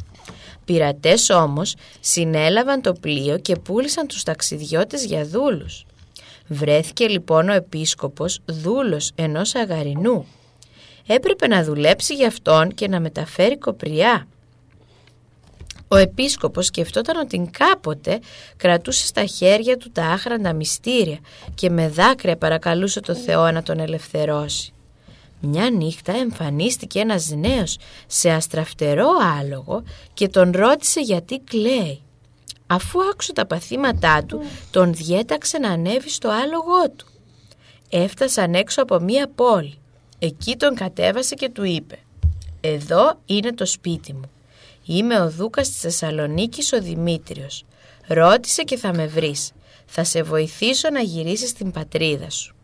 [0.65, 5.85] Πειρατές όμως συνέλαβαν το πλοίο και πούλησαν τους ταξιδιώτες για δούλους.
[6.47, 10.25] Βρέθηκε λοιπόν ο επίσκοπος δούλος ενός αγαρινού.
[11.07, 14.27] Έπρεπε να δουλέψει για αυτόν και να μεταφέρει κοπριά.
[15.93, 18.19] Ο επίσκοπος σκεφτόταν ότι κάποτε
[18.57, 21.17] κρατούσε στα χέρια του τα άχραντα μυστήρια
[21.55, 24.73] και με δάκρυα παρακαλούσε το Θεό να τον ελευθερώσει.
[25.39, 27.77] Μια νύχτα εμφανίστηκε ένας νέος
[28.07, 29.07] σε αστραφτερό
[29.39, 32.01] άλογο και τον ρώτησε γιατί κλαίει.
[32.67, 37.07] Αφού άκουσε τα παθήματά του, τον διέταξε να ανέβει στο άλογό του.
[37.89, 39.77] Έφτασαν έξω από μία πόλη.
[40.19, 41.99] Εκεί τον κατέβασε και του είπε
[42.61, 44.29] «Εδώ είναι το σπίτι μου.
[44.85, 47.65] Είμαι ο Δούκας της Θεσσαλονίκης ο Δημήτριος.
[48.07, 49.51] Ρώτησε και θα με βρεις.
[49.85, 52.55] Θα σε βοηθήσω να γυρίσεις στην πατρίδα σου».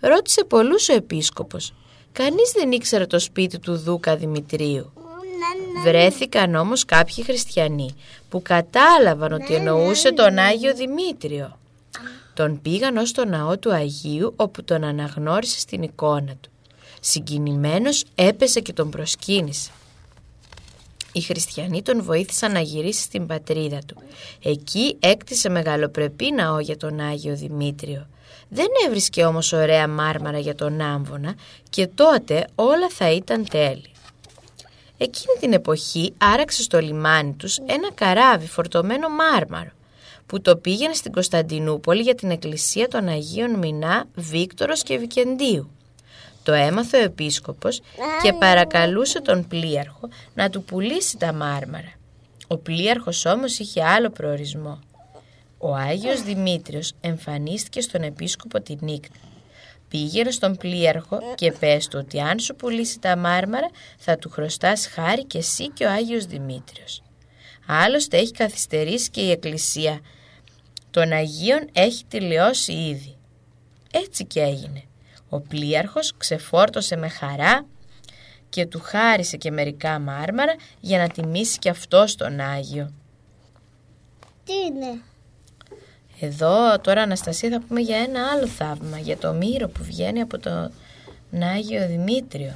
[0.00, 1.72] Ρώτησε πολλούς ο επίσκοπος.
[2.12, 4.92] Κανείς δεν ήξερε το σπίτι του Δούκα Δημητρίου.
[5.84, 7.94] Βρέθηκαν όμως κάποιοι χριστιανοί
[8.28, 11.58] που κατάλαβαν ότι εννοούσε τον Άγιο Δημήτριο.
[12.34, 16.50] Τον πήγαν ως το ναό του Αγίου όπου τον αναγνώρισε στην εικόνα του.
[17.00, 19.70] Συγκινημένος έπεσε και τον προσκύνησε.
[21.16, 23.96] Οι χριστιανοί τον βοήθησαν να γυρίσει στην πατρίδα του.
[24.42, 28.06] Εκεί έκτισε μεγαλοπρεπή ναό για τον Άγιο Δημήτριο.
[28.48, 31.34] Δεν έβρισκε όμως ωραία μάρμαρα για τον άμβονα
[31.70, 33.90] και τότε όλα θα ήταν τέλεια.
[34.98, 39.70] Εκείνη την εποχή άραξε στο λιμάνι τους ένα καράβι φορτωμένο μάρμαρο
[40.26, 45.70] που το πήγαινε στην Κωνσταντινούπολη για την εκκλησία των Αγίων Μινά, Βίκτορος και Βικεντίου.
[46.44, 47.80] Το έμαθε ο επίσκοπος
[48.22, 51.92] και παρακαλούσε τον πλοίαρχο να του πουλήσει τα μάρμαρα.
[52.46, 54.78] Ο πλοίαρχος όμως είχε άλλο προορισμό.
[55.58, 59.18] Ο Άγιος Δημήτριος εμφανίστηκε στον επίσκοπο τη νύχτα.
[59.88, 64.86] Πήγαινε στον πλοίαρχο και πες του ότι αν σου πουλήσει τα μάρμαρα θα του χρωστάς
[64.86, 67.02] χάρη και εσύ και ο Άγιος Δημήτριος.
[67.66, 70.00] Άλλωστε έχει καθυστερήσει και η εκκλησία
[70.90, 73.16] των Αγίων έχει τελειώσει ήδη.
[73.92, 74.82] Έτσι και έγινε.
[75.34, 77.66] Ο πλοίαρχος ξεφόρτωσε με χαρά
[78.48, 82.92] και του χάρισε και μερικά μάρμαρα για να τιμήσει και αυτός τον Άγιο.
[84.44, 85.00] Τι είναι;
[86.20, 90.38] Εδώ τώρα Αναστασία θα πούμε για ένα άλλο θαύμα, για το μύρο που βγαίνει από
[90.38, 90.70] τον
[91.42, 92.54] Άγιο Δημήτριο.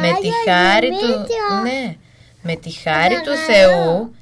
[0.00, 1.26] με τη χάρη του,
[1.62, 1.96] ναι,
[2.42, 4.14] με τη χάρη του Θεού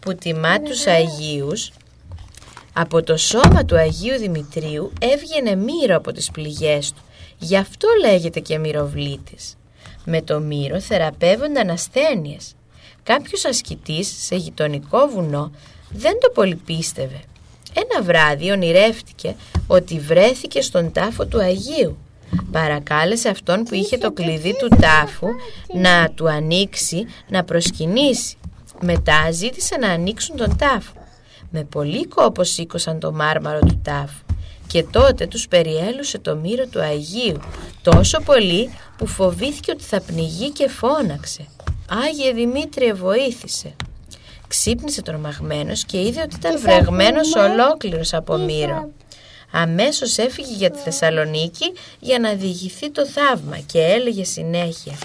[0.00, 1.72] που τιμά τους Αγίους,
[2.72, 7.02] από το σώμα του Αγίου Δημητρίου έβγαινε μύρο από τις πληγές του.
[7.42, 9.56] Γι' αυτό λέγεται και μυροβλήτης.
[10.04, 12.54] Με το μύρο θεραπεύονταν ασθένειες.
[13.02, 15.52] Κάποιος ασκητής σε γειτονικό βουνό
[15.90, 17.20] δεν το πολυπίστευε.
[17.72, 19.34] Ένα βράδυ ονειρεύτηκε
[19.66, 21.98] ότι βρέθηκε στον τάφο του Αγίου.
[22.52, 25.28] Παρακάλεσε αυτόν που είχε το κλειδί του τάφου
[25.74, 28.36] να του ανοίξει, να προσκυνήσει.
[28.80, 30.92] Μετά ζήτησε να ανοίξουν τον τάφο.
[31.50, 34.24] Με πολύ κόπο σήκωσαν το μάρμαρο του τάφου
[34.70, 37.40] και τότε τους περιέλουσε το μύρο του Αγίου
[37.82, 41.46] τόσο πολύ που φοβήθηκε ότι θα πνιγεί και φώναξε.
[41.88, 43.74] «Άγιε Δημήτριε βοήθησε».
[44.48, 48.90] Ξύπνησε τρομαγμένος και είδε ότι ήταν βρεγμένος ολόκληρος από μύρο.
[49.50, 54.98] Αμέσως έφυγε για τη Θεσσαλονίκη για να διηγηθεί το θαύμα και έλεγε συνέχεια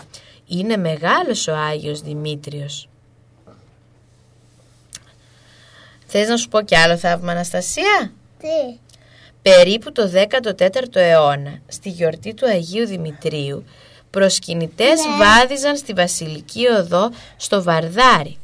[0.47, 2.89] «Είναι μεγάλος ο Άγιος Δημήτριος».
[6.05, 8.79] Θες να σου πω κι άλλο θαύμα Αναστασία; Τι;
[9.49, 13.63] Περίπου το 14ο αιώνα, στη γιορτή του Αγίου Δημητρίου,
[14.09, 15.15] προσκυνητές Ναι.
[15.25, 18.37] βάδιζαν στη Βασιλική Οδό στο Βαρδάρι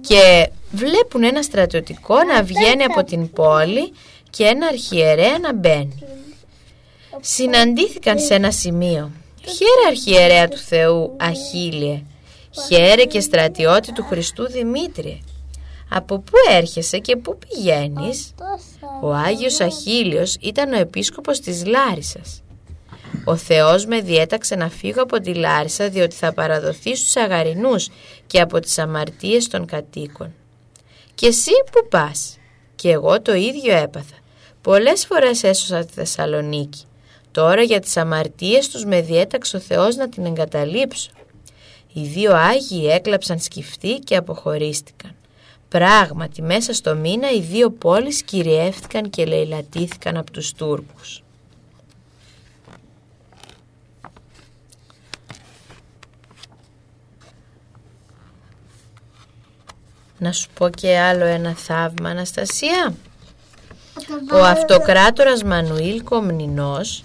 [0.00, 3.92] και βλέπουν ένα στρατιωτικό να βγαίνει από την πόλη
[4.30, 5.98] και ένα αρχιερέα να μπαίνει.
[7.20, 9.10] Συναντήθηκαν σε ένα σημείο.
[9.40, 12.02] Χαίρε αρχιερέα του Θεού Αχίλιε,
[12.68, 15.18] χαίρε και στρατιώτη του Χριστού Δημήτριε.
[15.96, 18.34] Από πού έρχεσαι και πού πηγαίνεις;
[19.02, 22.42] Ο Άγιος Αχίλιος ήταν ο επίσκοπος της Λάρισας.
[23.24, 27.88] Ο Θεός με διέταξε να φύγω από τη Λάρισα διότι θα παραδοθεί στους αγαρινούς
[28.26, 30.34] και από τις αμαρτίες των κατοίκων.
[31.14, 32.38] Και εσύ που πας;
[32.74, 34.16] Και εγώ το ίδιο έπαθα.
[34.60, 36.84] Πολλές φορές έσωσα τη Θεσσαλονίκη.
[37.30, 41.10] Τώρα για τις αμαρτίες τους με διέταξε ο Θεός να την εγκαταλείψω.
[41.92, 45.14] Οι δύο Άγιοι έκλαψαν σκυφτοί και αποχωρίστηκαν.
[45.78, 51.22] Πράγματι, μέσα στο μήνα οι δύο πόλεις κυριεύτηκαν και λαιλατήθηκαν από τους Τούρκους.
[60.18, 62.94] Να σου πω και άλλο ένα θαύμα, Αναστασία.
[64.32, 67.04] Ο αυτοκράτορας Μανουήλ Κομνηνός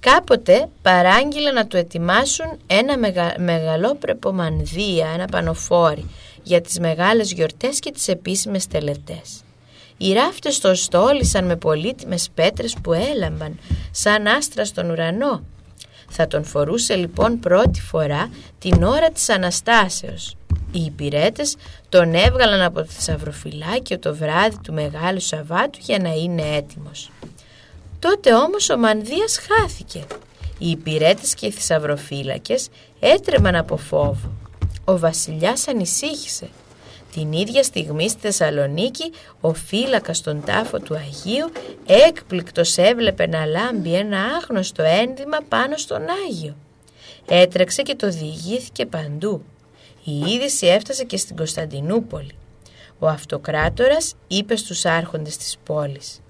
[0.00, 2.94] κάποτε παράγγειλε να του ετοιμάσουν ένα
[3.38, 6.06] μεγαλόπρεπο μανδύα, ένα πανοφόρι
[6.42, 9.42] για τις μεγάλες γιορτές και τις επίσημες τελετές.
[9.96, 13.58] Οι ράφτες το στόλισαν με πολύτιμες πέτρες που έλαμπαν
[13.90, 15.42] σαν άστρα στον ουρανό.
[16.08, 20.36] Θα τον φορούσε λοιπόν πρώτη φορά την ώρα της Αναστάσεως.
[20.72, 21.56] Οι υπηρέτες
[21.88, 27.10] τον έβγαλαν από το θησαυροφυλάκιο το βράδυ του Μεγάλου Σαββάτου για να είναι έτοιμος.
[27.98, 30.04] Τότε όμως ο Μανδύας χάθηκε.
[30.58, 32.68] Οι υπηρέτες και οι θησαυροφύλακες
[33.00, 34.39] έτρεμαν από φόβο.
[34.84, 36.48] Ο βασιλιάς ανησύχησε.
[37.12, 41.52] Την ίδια στιγμή στη Θεσσαλονίκη ο φύλακας στον τάφο του Αγίου
[41.86, 46.56] έκπληκτος έβλεπε να λάμπει ένα άγνωστο ένδυμα πάνω στον Άγιο.
[47.28, 49.42] Έτρεξε και το διηγήθηκε παντού.
[50.04, 52.34] Η είδηση έφτασε και στην Κωνσταντινούπολη.
[52.98, 56.20] Ο αυτοκράτορας είπε στους άρχοντες της πόλης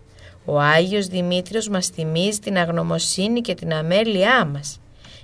[0.44, 4.80] «Ο Άγιος Δημήτριος μας θυμίζει την αγνωμοσύνη και την αμέλειά μας.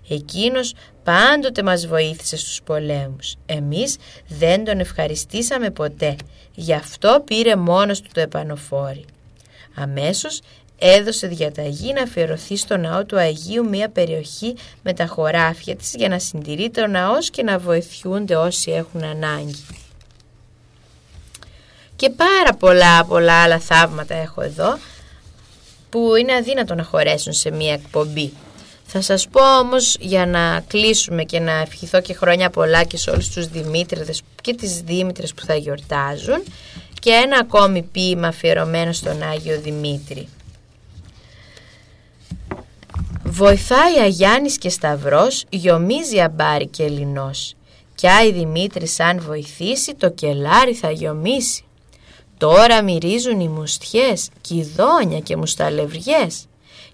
[0.08, 0.74] Εκείνος
[1.06, 3.34] πάντοτε μας βοήθησε στους πολέμους.
[3.46, 3.96] Εμείς
[4.28, 6.16] δεν τον ευχαριστήσαμε ποτέ.
[6.54, 9.04] Γι' αυτό πήρε μόνος του το επανοφόρι.
[9.74, 10.40] Αμέσως
[10.78, 16.08] έδωσε διαταγή να αφιερωθεί στο ναό του Αγίου μια περιοχή με τα χωράφια της για
[16.08, 19.66] να συντηρεί το ναός και να βοηθούνται όσοι έχουν ανάγκη.
[21.96, 24.78] Και πάρα πολλά πολλά άλλα θαύματα έχω εδώ
[25.90, 28.32] που είναι αδύνατο να χωρέσουν σε μια εκπομπή.
[28.86, 33.10] Θα σας πω όμως για να κλείσουμε και να ευχηθώ και χρόνια πολλά και σε
[33.10, 36.42] όλους τους Δημήτριδες και τις Δήμητρες που θα γιορτάζουν
[37.00, 40.28] και ένα ακόμη ποίημα αφιερωμένο στον Άγιο Δημήτρη.
[43.24, 47.54] Βοηθάει Αγιάννης και Σταυρός, γιομίζει αμπάρι και Ελληνός.
[47.94, 51.64] Κι άι Δημήτρης αν βοηθήσει, το κελάρι θα γιομίσει.
[52.38, 56.46] Τώρα μυρίζουν οι μουστιές, κιδόνια και μουσταλευριές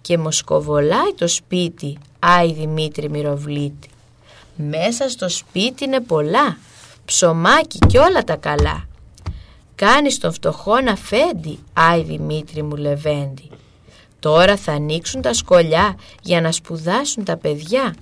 [0.02, 3.88] και μοσκοβολάει το σπίτι, άι Δημήτρη Μυροβλήτη.
[4.56, 6.58] Μέσα στο σπίτι είναι πολλά,
[7.04, 8.86] ψωμάκι και όλα τα καλά.
[9.74, 13.50] Κάνεις τον φτωχό να φένει, άι Δημήτρη μου Λεβέντη.
[14.20, 17.94] Τώρα θα ανοίξουν τα σκολιά για να σπουδάσουν τα παιδιά.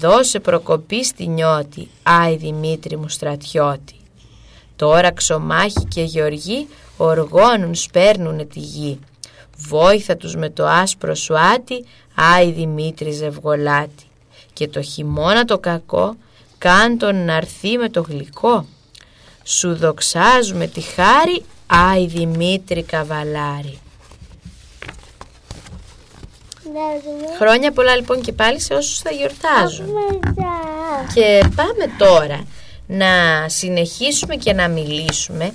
[0.00, 3.94] Δώσε προκοπή στη νιώτη, άι Δημήτρη μου στρατιώτη.
[4.76, 8.98] Τώρα ξωμάχη και γεωργοί οργώνουν σπέρνουνε τη γη.
[9.56, 14.04] Βόηθα τους με το άσπρο σου άτι, άι Δημήτρη ζευγολάτη.
[14.52, 16.16] Και το χειμώνα το κακό,
[16.58, 17.42] κάν τον να
[17.78, 18.66] με το γλυκό.
[19.42, 23.78] Σου δοξάζουμε τη χάρη, άι Δημήτρη καβαλάρη.
[27.38, 29.86] Χρόνια πολλά λοιπόν και πάλι σε όσους θα γιορτάζουν.
[31.14, 32.44] Και πάμε τώρα
[32.86, 33.06] να
[33.48, 35.52] συνεχίσουμε και να μιλήσουμε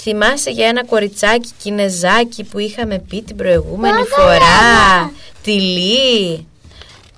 [0.00, 6.46] Θυμάσαι για ένα κοριτσάκι κινεζάκι που είχαμε πει την προηγούμενη φορά; Τη Λύ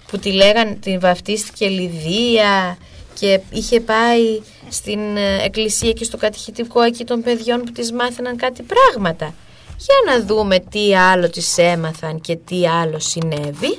[0.06, 2.78] Που τη λέγανε, την βαφτίστηκε Λιδία
[3.14, 8.36] Και είχε πάει στην ε, εκκλησία και στο κατηχητικό εκεί των παιδιών που της μάθαιναν
[8.36, 9.34] κάτι πράγματα.
[9.78, 13.78] Για να δούμε τι άλλο τις έμαθαν και τι άλλο συνέβη.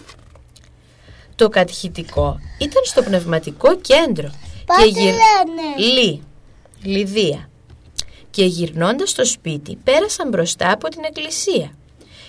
[1.35, 4.31] Το κατηχητικό ήταν στο πνευματικό κέντρο.
[4.65, 6.21] Πάτε και λένε; Λύ,
[6.83, 7.50] Λιδία
[8.31, 11.75] και γυρνώντας στο σπίτι πέρασαν μπροστά από την εκκλησία.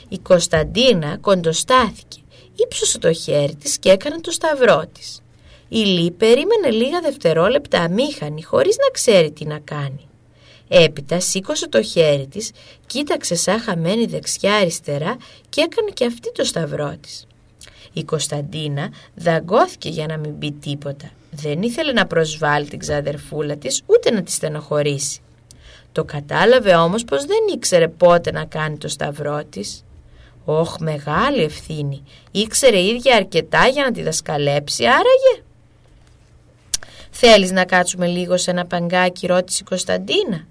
[0.08, 2.20] Η Κωνσταντίνα κοντοστάθηκε,
[2.54, 5.22] ύψωσε το χέρι της και έκανε το σταυρό της.
[5.68, 10.06] Η Λύ περίμενε λίγα δευτερόλεπτα αμήχανη χωρίς να ξέρει τι να κάνει.
[10.68, 12.50] Έπειτα σήκωσε το χέρι της,
[12.86, 15.16] κοίταξε σαν χαμένη δεξιά-αριστερά
[15.48, 17.26] και έκανε και αυτή το σταυρό της.
[17.92, 21.10] Η Κωνσταντίνα δαγκώθηκε για να μην πει τίποτα.
[21.30, 25.21] Δεν ήθελε να προσβάλλει την ξαδερφούλα της ούτε να τη στενοχωρήσει.
[25.92, 29.84] Το κατάλαβε όμως πως δεν ήξερε πότε να κάνει το σταυρό της.
[30.44, 32.02] Όχ, μεγάλη ευθύνη.
[32.30, 35.44] Ήξερε ίδια αρκετά για να τη δασκαλέψει, άραγε.
[37.10, 40.46] Θέλεις να κάτσουμε λίγο σε ένα παγκάκι, ρώτησε η Κωνσταντίνα.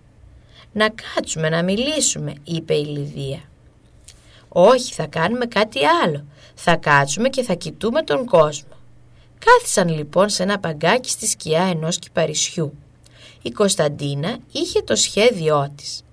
[0.73, 3.41] Να κάτσουμε, να μιλήσουμε, είπε η Λιδία.
[4.49, 6.25] Όχι, θα κάνουμε κάτι άλλο.
[6.55, 8.69] Θα κάτσουμε και θα κοιτούμε τον κόσμο.
[9.45, 12.73] Κάθισαν λοιπόν σε ένα παγκάκι στη σκιά ενός κυπαρισιού
[13.41, 16.03] η Κωνσταντίνα είχε το σχέδιό της.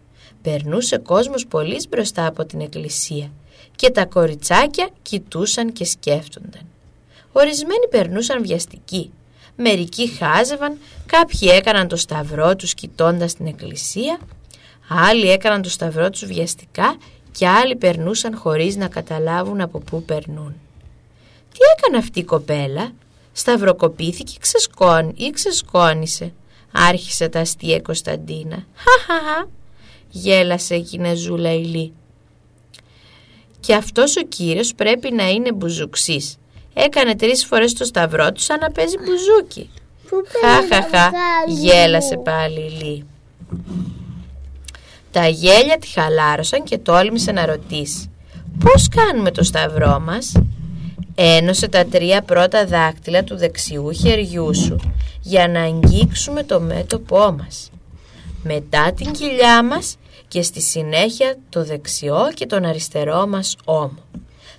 [0.43, 3.31] Περνούσε κόσμος πολύ μπροστά από την εκκλησία
[3.77, 6.63] και τα κοριτσάκια κοιτούσαν και σκέφτονταν.
[7.33, 9.11] Ορισμένοι περνούσαν βιαστικοί,
[9.57, 14.19] μερικοί χάζευαν, κάποιοι έκαναν το σταυρό τους κοιτώντας την εκκλησία,
[14.89, 16.97] άλλοι έκαναν το σταυρό τους βιαστικά
[17.33, 20.55] και άλλοι περνούσαν χωρίς να καταλάβουν από πού περνούν.
[21.53, 22.93] Τι έκανε αυτή η κοπέλα,
[23.33, 24.33] σταυροκοπήθηκε
[25.15, 26.33] ή ξεσκόνησε
[26.89, 28.67] άρχισε τα αστεία η Κωνσταντίνα.
[28.75, 29.49] Χαχαχα,
[30.09, 31.93] γέλασε η Κινεζούλα Ηλί.
[33.61, 36.37] Και αυτός ο κύριος πρέπει να είναι μπουζουξής.
[36.75, 39.71] Έκανε τρεις φορές το σταυρό του σαν να παίζει μπουζούκι.
[40.41, 41.13] Χαχαχα,
[41.47, 43.05] γέλασε πάλι η Λύ.
[45.11, 48.11] Τα γέλια τη χαλάρωσαν και τόλμησε να ρωτήσει
[48.59, 50.33] «Πώς κάνουμε το σταυρό μας»
[51.21, 54.77] Ένωσε τα τρία πρώτα δάκτυλα του δεξιού χεριού σου
[55.21, 57.71] για να αγγίξουμε το μέτωπό μας.
[58.43, 59.97] Μετά την κοιλιά μας
[60.29, 63.99] και στη συνέχεια το δεξιό και τον αριστερό μας ώμο.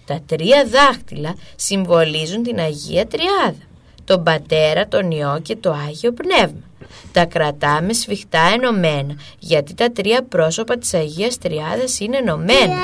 [0.06, 3.64] Τα τρία δάχτυλα συμβολίζουν την Αγία Τριάδα,
[4.04, 6.64] τον Πατέρα, τον Υιό και το Άγιο Πνεύμα.
[7.12, 12.76] Τα κρατάμε σφιχτά ενωμένα, γιατί τα τρία πρόσωπα της Αγίας Τριάδας είναι ενωμένα.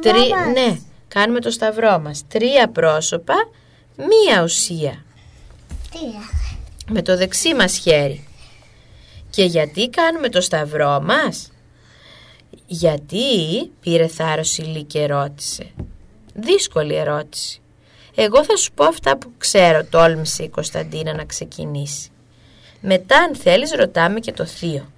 [0.00, 0.52] Τρι...
[0.52, 0.78] Ναι,
[1.14, 2.22] κάνουμε το σταυρό μας.
[2.28, 3.34] Τρία πρόσωπα,
[3.96, 5.04] μία ουσία.
[6.88, 8.28] Με το δεξί μας χέρι.
[9.30, 11.52] Και γιατί κάνουμε το σταυρό μας;
[12.66, 15.70] Γιατί πήρε θάρρος η Λύ και ρώτησε.
[16.34, 17.60] Δύσκολη ερώτηση.
[18.14, 22.08] Εγώ θα σου πω αυτά που ξέρω, τόλμησε η Κωνσταντίνα να ξεκινήσει.
[22.80, 24.92] Μετά αν θέλεις ρωτάμε και το θείο.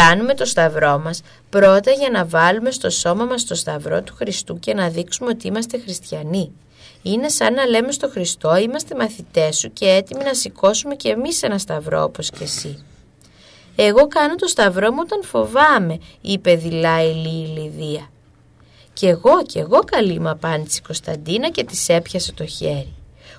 [0.00, 4.58] Κάνουμε το σταυρό μας πρώτα για να βάλουμε στο σώμα μας το σταυρό του Χριστού
[4.58, 6.52] και να δείξουμε ότι είμαστε χριστιανοί.
[7.02, 11.42] Είναι σαν να λέμε στο Χριστό είμαστε μαθητές σου και έτοιμοι να σηκώσουμε και εμείς
[11.42, 12.84] ένα σταυρό όπως και εσύ.
[13.76, 18.10] Εγώ κάνω το σταυρό μου όταν φοβάμαι, είπε δειλά η Λιδία.
[18.92, 22.94] Κι εγώ, κι εγώ καλή μου απάντησε η Κωνσταντίνα και της έπιασε το χέρι.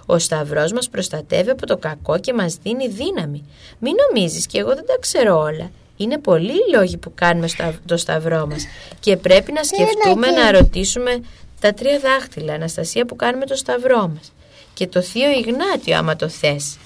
[0.06, 3.44] Ο σταυρός μας προστατεύει από το κακό και μας δίνει δύναμη.
[3.80, 5.72] Μην νομίζεις και εγώ δεν τα ξέρω όλα.
[5.98, 7.48] Είναι πολλοί οι λόγοι που κάνουμε
[7.86, 8.66] το σταυρό μας
[9.00, 11.20] και πρέπει να σκεφτούμε να ρωτήσουμε
[11.60, 14.32] τα τρία δάχτυλα, Αναστασία, που κάνουμε το σταυρό μας
[14.74, 16.78] και το Θείο Ιγνάτιο άμα το θες.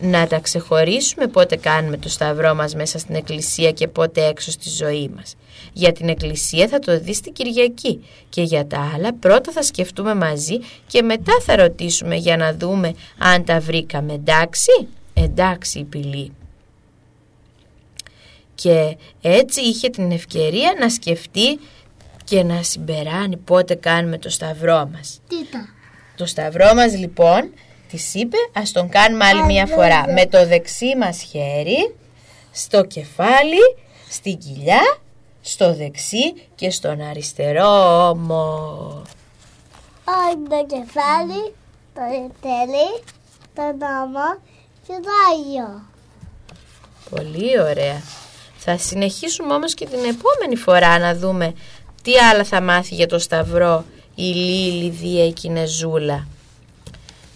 [0.00, 4.68] Να τα ξεχωρίσουμε πότε κάνουμε το σταυρό μας μέσα στην εκκλησία και πότε έξω στη
[4.68, 5.34] ζωή μας.
[5.72, 10.14] Για την εκκλησία θα το δεις την Κυριακή και για τα άλλα πρώτα θα σκεφτούμε
[10.14, 16.32] μαζί και μετά θα ρωτήσουμε για να δούμε αν τα βρήκαμε εντάξει; Εντάξει η πυλή
[18.62, 21.60] και έτσι είχε την ευκαιρία να σκεφτεί
[22.24, 25.20] και να συμπεράνει πότε κάνουμε το σταυρό μας.
[25.28, 25.68] Τίτα.
[26.16, 27.52] Το σταυρό μας λοιπόν
[27.90, 31.94] της είπε ας τον κάνουμε άλλη μια φορά με το δεξί μας χέρι
[32.50, 33.76] στο κεφάλι,
[34.08, 34.98] στην κοιλιά,
[35.40, 39.02] στο δεξί και στον αριστερό ώμο.
[40.04, 41.54] Όχι το κεφάλι,
[41.94, 42.00] το
[42.40, 43.02] τέλει,
[43.54, 44.40] το νόμο
[44.86, 45.82] και το Άγιο.
[47.10, 48.02] Πολύ ωραία.
[48.58, 51.52] Θα συνεχίσουμε όμως και την επόμενη φορά να δούμε
[52.02, 53.84] τι άλλα θα μάθει για το Σταυρό
[54.14, 56.26] η Λίλη, η Λιδία, η Κινεζούλα.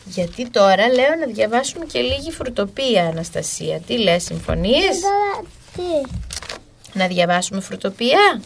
[0.04, 3.80] Γιατί τώρα λέω να διαβάσουμε και λίγη φρουτοπία, Αναστασία.
[3.80, 5.00] Τι λες, συμφωνείς;
[5.74, 5.82] Τι.
[6.92, 8.42] Να διαβάσουμε φρουτοπία;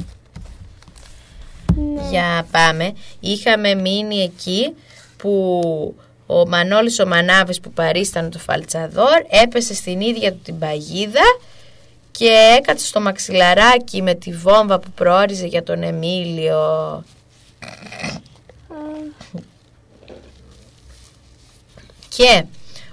[1.75, 2.09] Ναι.
[2.11, 2.93] Για πάμε.
[3.21, 4.75] Είχαμε μείνει εκεί
[5.17, 5.61] που
[6.27, 11.39] ο Μανώλης ο Μανάβης που παρίστανε το Φαλτσαδόρ έπεσε στην ίδια του την παγίδα
[12.19, 17.05] και έκατσε στο μαξιλαράκι με τη βόμβα που προόριζε για τον Εμίλιο.
[22.09, 22.45] Και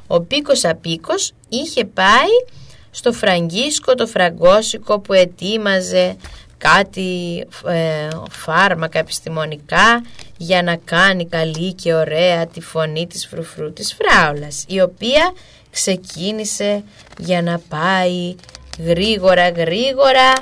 [0.07, 2.61] ο Πίκος Απίκος είχε πάει
[2.91, 6.15] στο Φραγκίσκο το Φραγκόσικο που ετοίμαζε
[6.57, 10.05] κάτι ε, φάρμακα επιστημονικά
[10.37, 15.33] για να κάνει καλή και ωραία τη φωνή της φρουφρού της φράουλας η οποία
[15.71, 16.83] ξεκίνησε
[17.17, 18.35] για να πάει
[18.79, 20.33] γρήγορα γρήγορα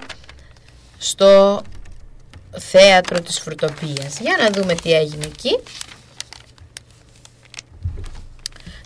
[0.98, 1.62] στο
[2.58, 4.20] θέατρο της φρουτοπίας.
[4.20, 5.60] Για να δούμε τι έγινε εκεί.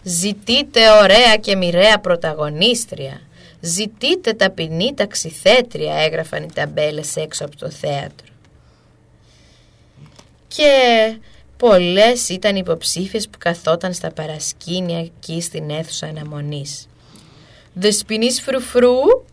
[0.03, 3.21] Ζητείτε ωραία και μοιραία πρωταγωνίστρια.
[3.59, 8.27] Ζητείτε ταπεινή ταξιθέτρια έγραφαν οι ταμπέλες έξω από το θέατρο.
[10.47, 11.17] Και
[11.57, 16.87] πολλές ήταν υποψήφιες που καθόταν στα παρασκήνια εκεί στην αίθουσα αναμονής.
[17.73, 19.24] Δεσποινής φρουφρού,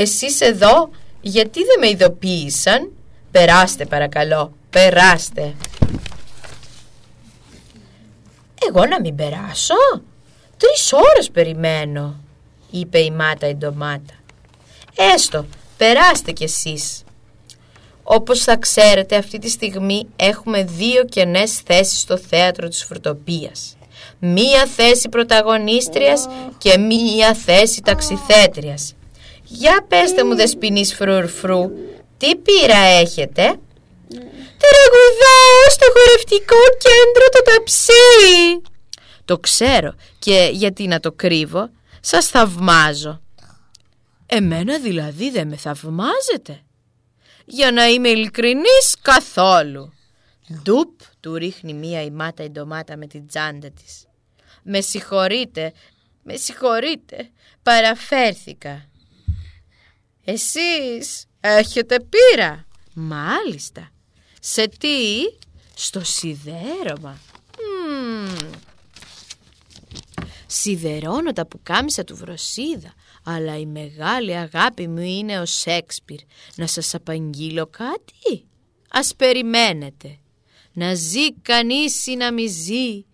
[0.00, 0.90] εσείς εδώ
[1.20, 2.90] γιατί δεν με ειδοποίησαν;
[3.30, 5.54] Περάστε παρακαλώ Περάστε
[8.68, 9.74] Εγώ να μην περάσω;
[10.56, 12.14] Τρεις ώρες περιμένω
[12.70, 14.14] Είπε η Μάτα η ντομάτα
[15.14, 15.46] Έστω
[15.76, 17.02] Περάστε κι εσείς
[18.10, 23.76] όπως θα ξέρετε αυτή τη στιγμή έχουμε δύο κενές θέσεις στο θέατρο της Φρουτοπίας.
[24.18, 26.26] Μία θέση πρωταγωνίστριας
[26.58, 28.94] και μία θέση ταξιθέτριας.
[29.50, 31.70] Για πέστε μου δεσποινής φρουρφρού,
[32.16, 33.42] τι πείρα έχετε;
[34.58, 38.62] Τραγουδάω στο χορευτικό κέντρο το ταψί.
[39.24, 41.70] Το ξέρω και γιατί να το κρύβω.
[42.00, 43.22] σας θαυμάζω.
[44.26, 46.62] Εμένα δηλαδή δεν με θαυμάζετε.
[47.44, 49.92] Για να είμαι ειλικρινής καθόλου.
[50.62, 54.04] Ντουπ του ρίχνει μία η μάτα η ντομάτα με την τσάντα της.
[54.62, 55.72] Με συγχωρείτε,
[56.22, 57.30] με συγχωρείτε,
[57.62, 58.87] παραφέρθηκα.
[60.30, 62.66] Εσείς έχετε πείρα.
[62.94, 63.90] Μάλιστα.
[64.40, 65.22] Σε τι;
[65.74, 67.18] Στο σιδέρωμα.
[67.88, 68.50] Μμμ.
[70.46, 76.18] Σιδερώνω τα πουκάμισα του Βροσίδα, αλλά η μεγάλη αγάπη μου είναι ο Σέξπιρ.
[76.56, 78.46] Να σας απαγγείλω κάτι;
[78.88, 80.18] Ας περιμένετε.
[80.72, 83.04] Να ζει κανείς ή να μη ζει,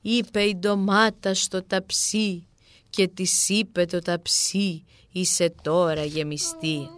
[0.00, 2.46] είπε η ντομάτα στο ταψί
[2.90, 4.84] και της είπε το ταψί,
[5.16, 6.88] είσαι τώρα γεμιστή.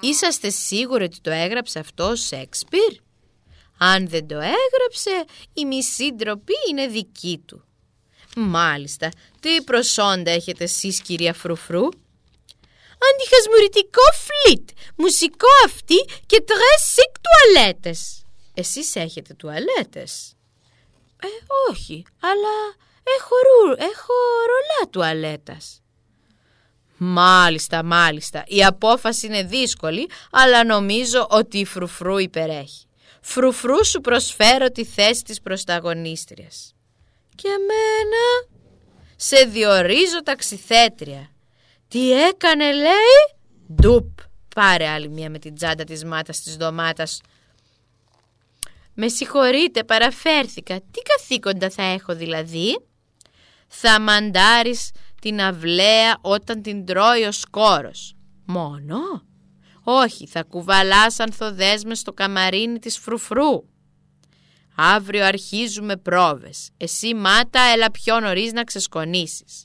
[0.00, 2.92] Είσαστε σίγουροι ότι το έγραψε αυτό ο Σέξπιρ;
[3.78, 7.64] Αν δεν το έγραψε, η μισή ντροπή είναι δική του.
[8.36, 9.08] Μάλιστα,
[9.40, 11.84] τι προσόντα έχετε εσείς κυρία Φρουφρού;
[13.12, 15.94] Αντιχασμουρητικό φλιτ, μουσικό αυτή
[16.26, 18.22] και τρες τουαλέτες.
[18.54, 20.32] Εσείς έχετε τουαλέτες;
[21.22, 21.26] Ε,
[21.70, 22.76] όχι, αλλά
[23.18, 24.14] έχω, ρου, έχω
[24.46, 25.82] ρολά τουαλέτας.
[26.98, 28.44] Μάλιστα, μάλιστα.
[28.46, 32.86] Η απόφαση είναι δύσκολη, αλλά νομίζω ότι η Φρουφρού υπερέχει.
[33.20, 36.74] Φρουφρού σου προσφέρω τη θέση της προσταγωνίστριας.
[37.34, 38.56] Και εμένα
[39.16, 41.30] σε διορίζω ταξιθέτρια.
[41.88, 43.36] Τι έκανε λέει;
[43.74, 44.18] Ντουπ.
[44.54, 47.20] Πάρε άλλη μία με την τσάντα της μάτας της ντομάτας.
[48.94, 50.74] Με συγχωρείτε παραφέρθηκα.
[50.74, 52.80] Τι καθήκοντα θα έχω δηλαδή;
[53.68, 54.90] Θα μαντάρεις
[55.20, 58.14] την αυλαία όταν την τρώει ο σκόρος.
[58.46, 58.98] Μόνο;
[59.82, 63.64] Όχι, θα κουβαλάς ανθοδέσμες στο καμαρίνι της φρουφρού.
[64.76, 66.70] Αύριο αρχίζουμε πρόβες.
[66.76, 69.64] Εσύ Μάτα έλα πιο νωρίς να ξεσκονίσεις.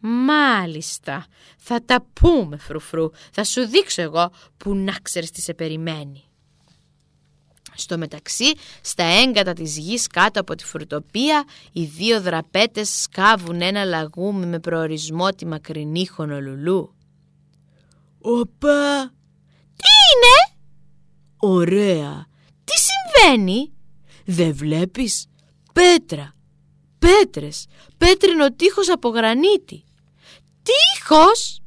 [0.00, 1.26] Μάλιστα,
[1.56, 3.10] θα τα πούμε φρουφρού.
[3.32, 6.24] Θα σου δείξω εγώ που να ξέρεις τι σε περιμένει.
[7.76, 13.84] Στο μεταξύ, στα έγκατα της γης κάτω από τη φρουτοπία, οι δύο δραπέτες σκάβουν ένα
[13.84, 16.94] λαγούμι με προορισμό τη μακρινή Χονολουλού.
[18.20, 19.12] Οπα!
[19.76, 20.58] Τι είναι;
[21.36, 22.26] Ωραία!
[22.64, 23.72] Τι συμβαίνει;
[24.24, 25.26] Δεν βλέπεις;
[25.72, 26.34] Πέτρα!
[26.98, 27.66] Πέτρες!
[27.98, 29.84] Πέτρινο τείχος από γρανίτη!
[30.62, 31.58] Τείχος!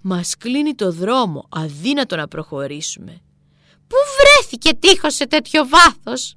[0.00, 3.20] Μας κλείνει το δρόμο, αδύνατο να προχωρήσουμε.
[3.90, 6.34] Πού βρέθηκε τείχος σε τέτοιο βάθος;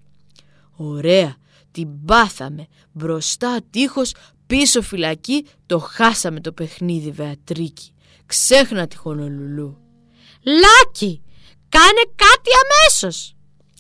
[0.75, 1.35] Ωραία,
[1.71, 2.67] την πάθαμε.
[2.91, 4.13] Μπροστά τείχος,
[4.47, 7.93] πίσω φυλακή, το χάσαμε το παιχνίδι Βεατρίκη.
[8.25, 9.77] Ξέχνα τη Χονολουλού.
[10.43, 11.21] Λάκι,
[11.69, 13.35] κάνε κάτι αμέσως.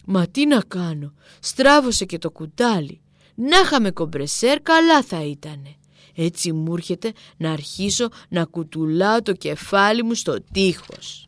[0.05, 3.01] Μα τι να κάνω, στράβωσε και το κουτάλι.
[3.35, 5.75] Να είχαμε κομπρεσέρ καλά θα ήτανε.
[6.15, 11.27] Έτσι μου έρχεται να αρχίσω να κουτουλάω το κεφάλι μου στο τείχος.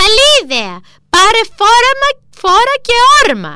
[0.00, 0.76] Καλή ιδέα!
[1.08, 1.92] Πάρε φόρα,
[2.30, 3.54] φόρα και όρμα!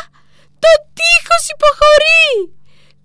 [0.58, 2.26] Το τείχος υποχωρεί!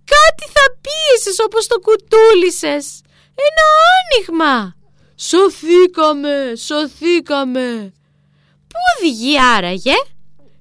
[0.04, 3.02] Κάτι θα πίεσες όπως το κουτούλησες!
[3.48, 3.66] Ένα
[3.98, 4.76] άνοιγμα!
[5.16, 6.54] Σωθήκαμε!
[6.56, 7.94] Σωθήκαμε!
[8.68, 9.96] Πού οδηγεί άραγε;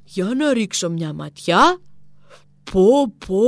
[0.04, 1.80] Για να ρίξω μια ματιά.
[2.72, 3.44] Πω πω!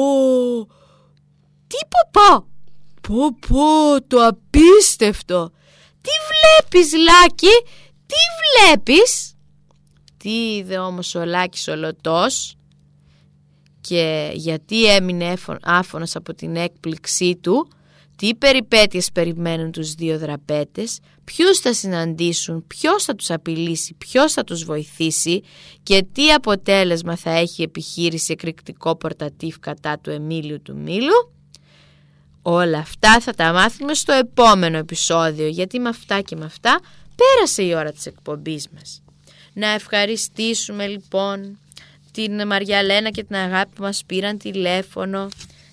[1.67, 2.54] Τι πω πω!
[3.09, 5.53] Πω πω, το απίστευτο.
[6.01, 7.55] Τι βλέπεις Λάκη,
[8.07, 9.35] τι βλέπεις;
[10.17, 12.57] Τι είδε όμως ο Λάκης ο Λωτός;
[13.81, 17.69] Και γιατί έμεινε άφωνος από την έκπληξή του,
[18.17, 24.45] τι περιπέτειες περιμένουν τους δύο δραπέτες, ποιους θα συναντήσουν, ποιος θα τους απειλήσει, ποιος θα
[24.45, 25.43] τους βοηθήσει;
[25.83, 31.34] Και τι αποτέλεσμα θα έχει επιχείρηση εκρηκτικό πορτατίφ κατά του Εμίλιου του Μήλου,
[32.47, 36.81] Όλα αυτά θα τα μάθουμε στο επόμενο επεισόδιο γιατί με αυτά και με αυτά
[37.17, 39.03] πέρασε η ώρα της εκπομπής μας.
[39.53, 41.59] Να ευχαριστήσουμε λοιπόν
[42.13, 45.29] την Μαριαλένα και την Αγάπη που μας πήραν τηλέφωνο,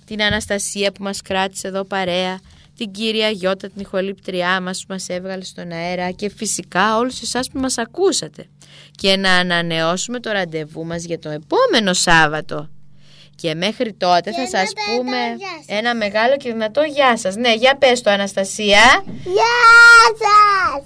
[0.06, 2.40] την Αναστασία που μας κράτησε εδώ παρέα,
[2.78, 7.50] την κυρία Γιώτα την ηχολήπτριά μας που μας έβγαλε στον αέρα και φυσικά όλους εσάς
[7.50, 8.46] που μας ακούσατε.
[8.92, 12.70] Και να ανανεώσουμε το ραντεβού μας για το επόμενο Σάββατο.
[13.42, 15.18] Και μέχρι τότε θα σας πούμε
[15.66, 17.36] ένα μεγάλο και δυνατό γεια σας.
[17.36, 19.04] Ναι, για πες το Αναστασία.
[19.24, 19.44] Γεια
[20.22, 20.86] σας!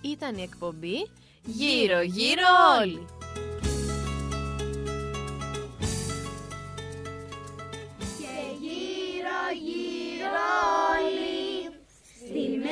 [0.00, 1.08] Ήταν η εκπομπή
[1.46, 2.48] Γύρω γύρω
[2.80, 3.06] όλοι.
[8.18, 10.34] Και γύρω γύρω
[10.90, 11.70] όλοι
[12.16, 12.62] στην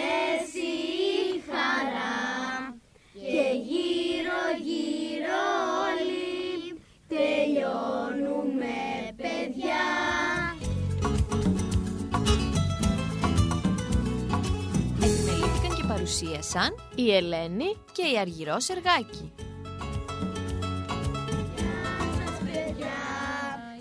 [16.12, 19.32] παρουσίασαν η Ελένη και η Αργυρό Σεργάκη.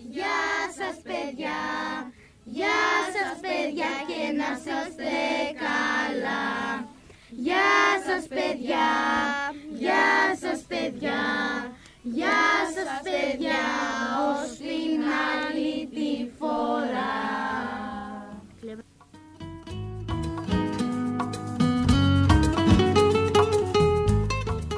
[0.09, 0.41] Γεια
[0.77, 1.59] σας παιδιά,
[2.43, 5.11] γεια σας παιδιά και να είστε
[5.65, 6.85] καλά.
[7.29, 7.73] Γεια
[8.05, 8.89] σας παιδιά,
[9.79, 11.21] γεια σας παιδιά,
[12.01, 12.43] γεια
[12.75, 13.61] σας παιδιά,
[14.29, 15.01] ως την
[15.33, 17.50] άλλη τη φορά.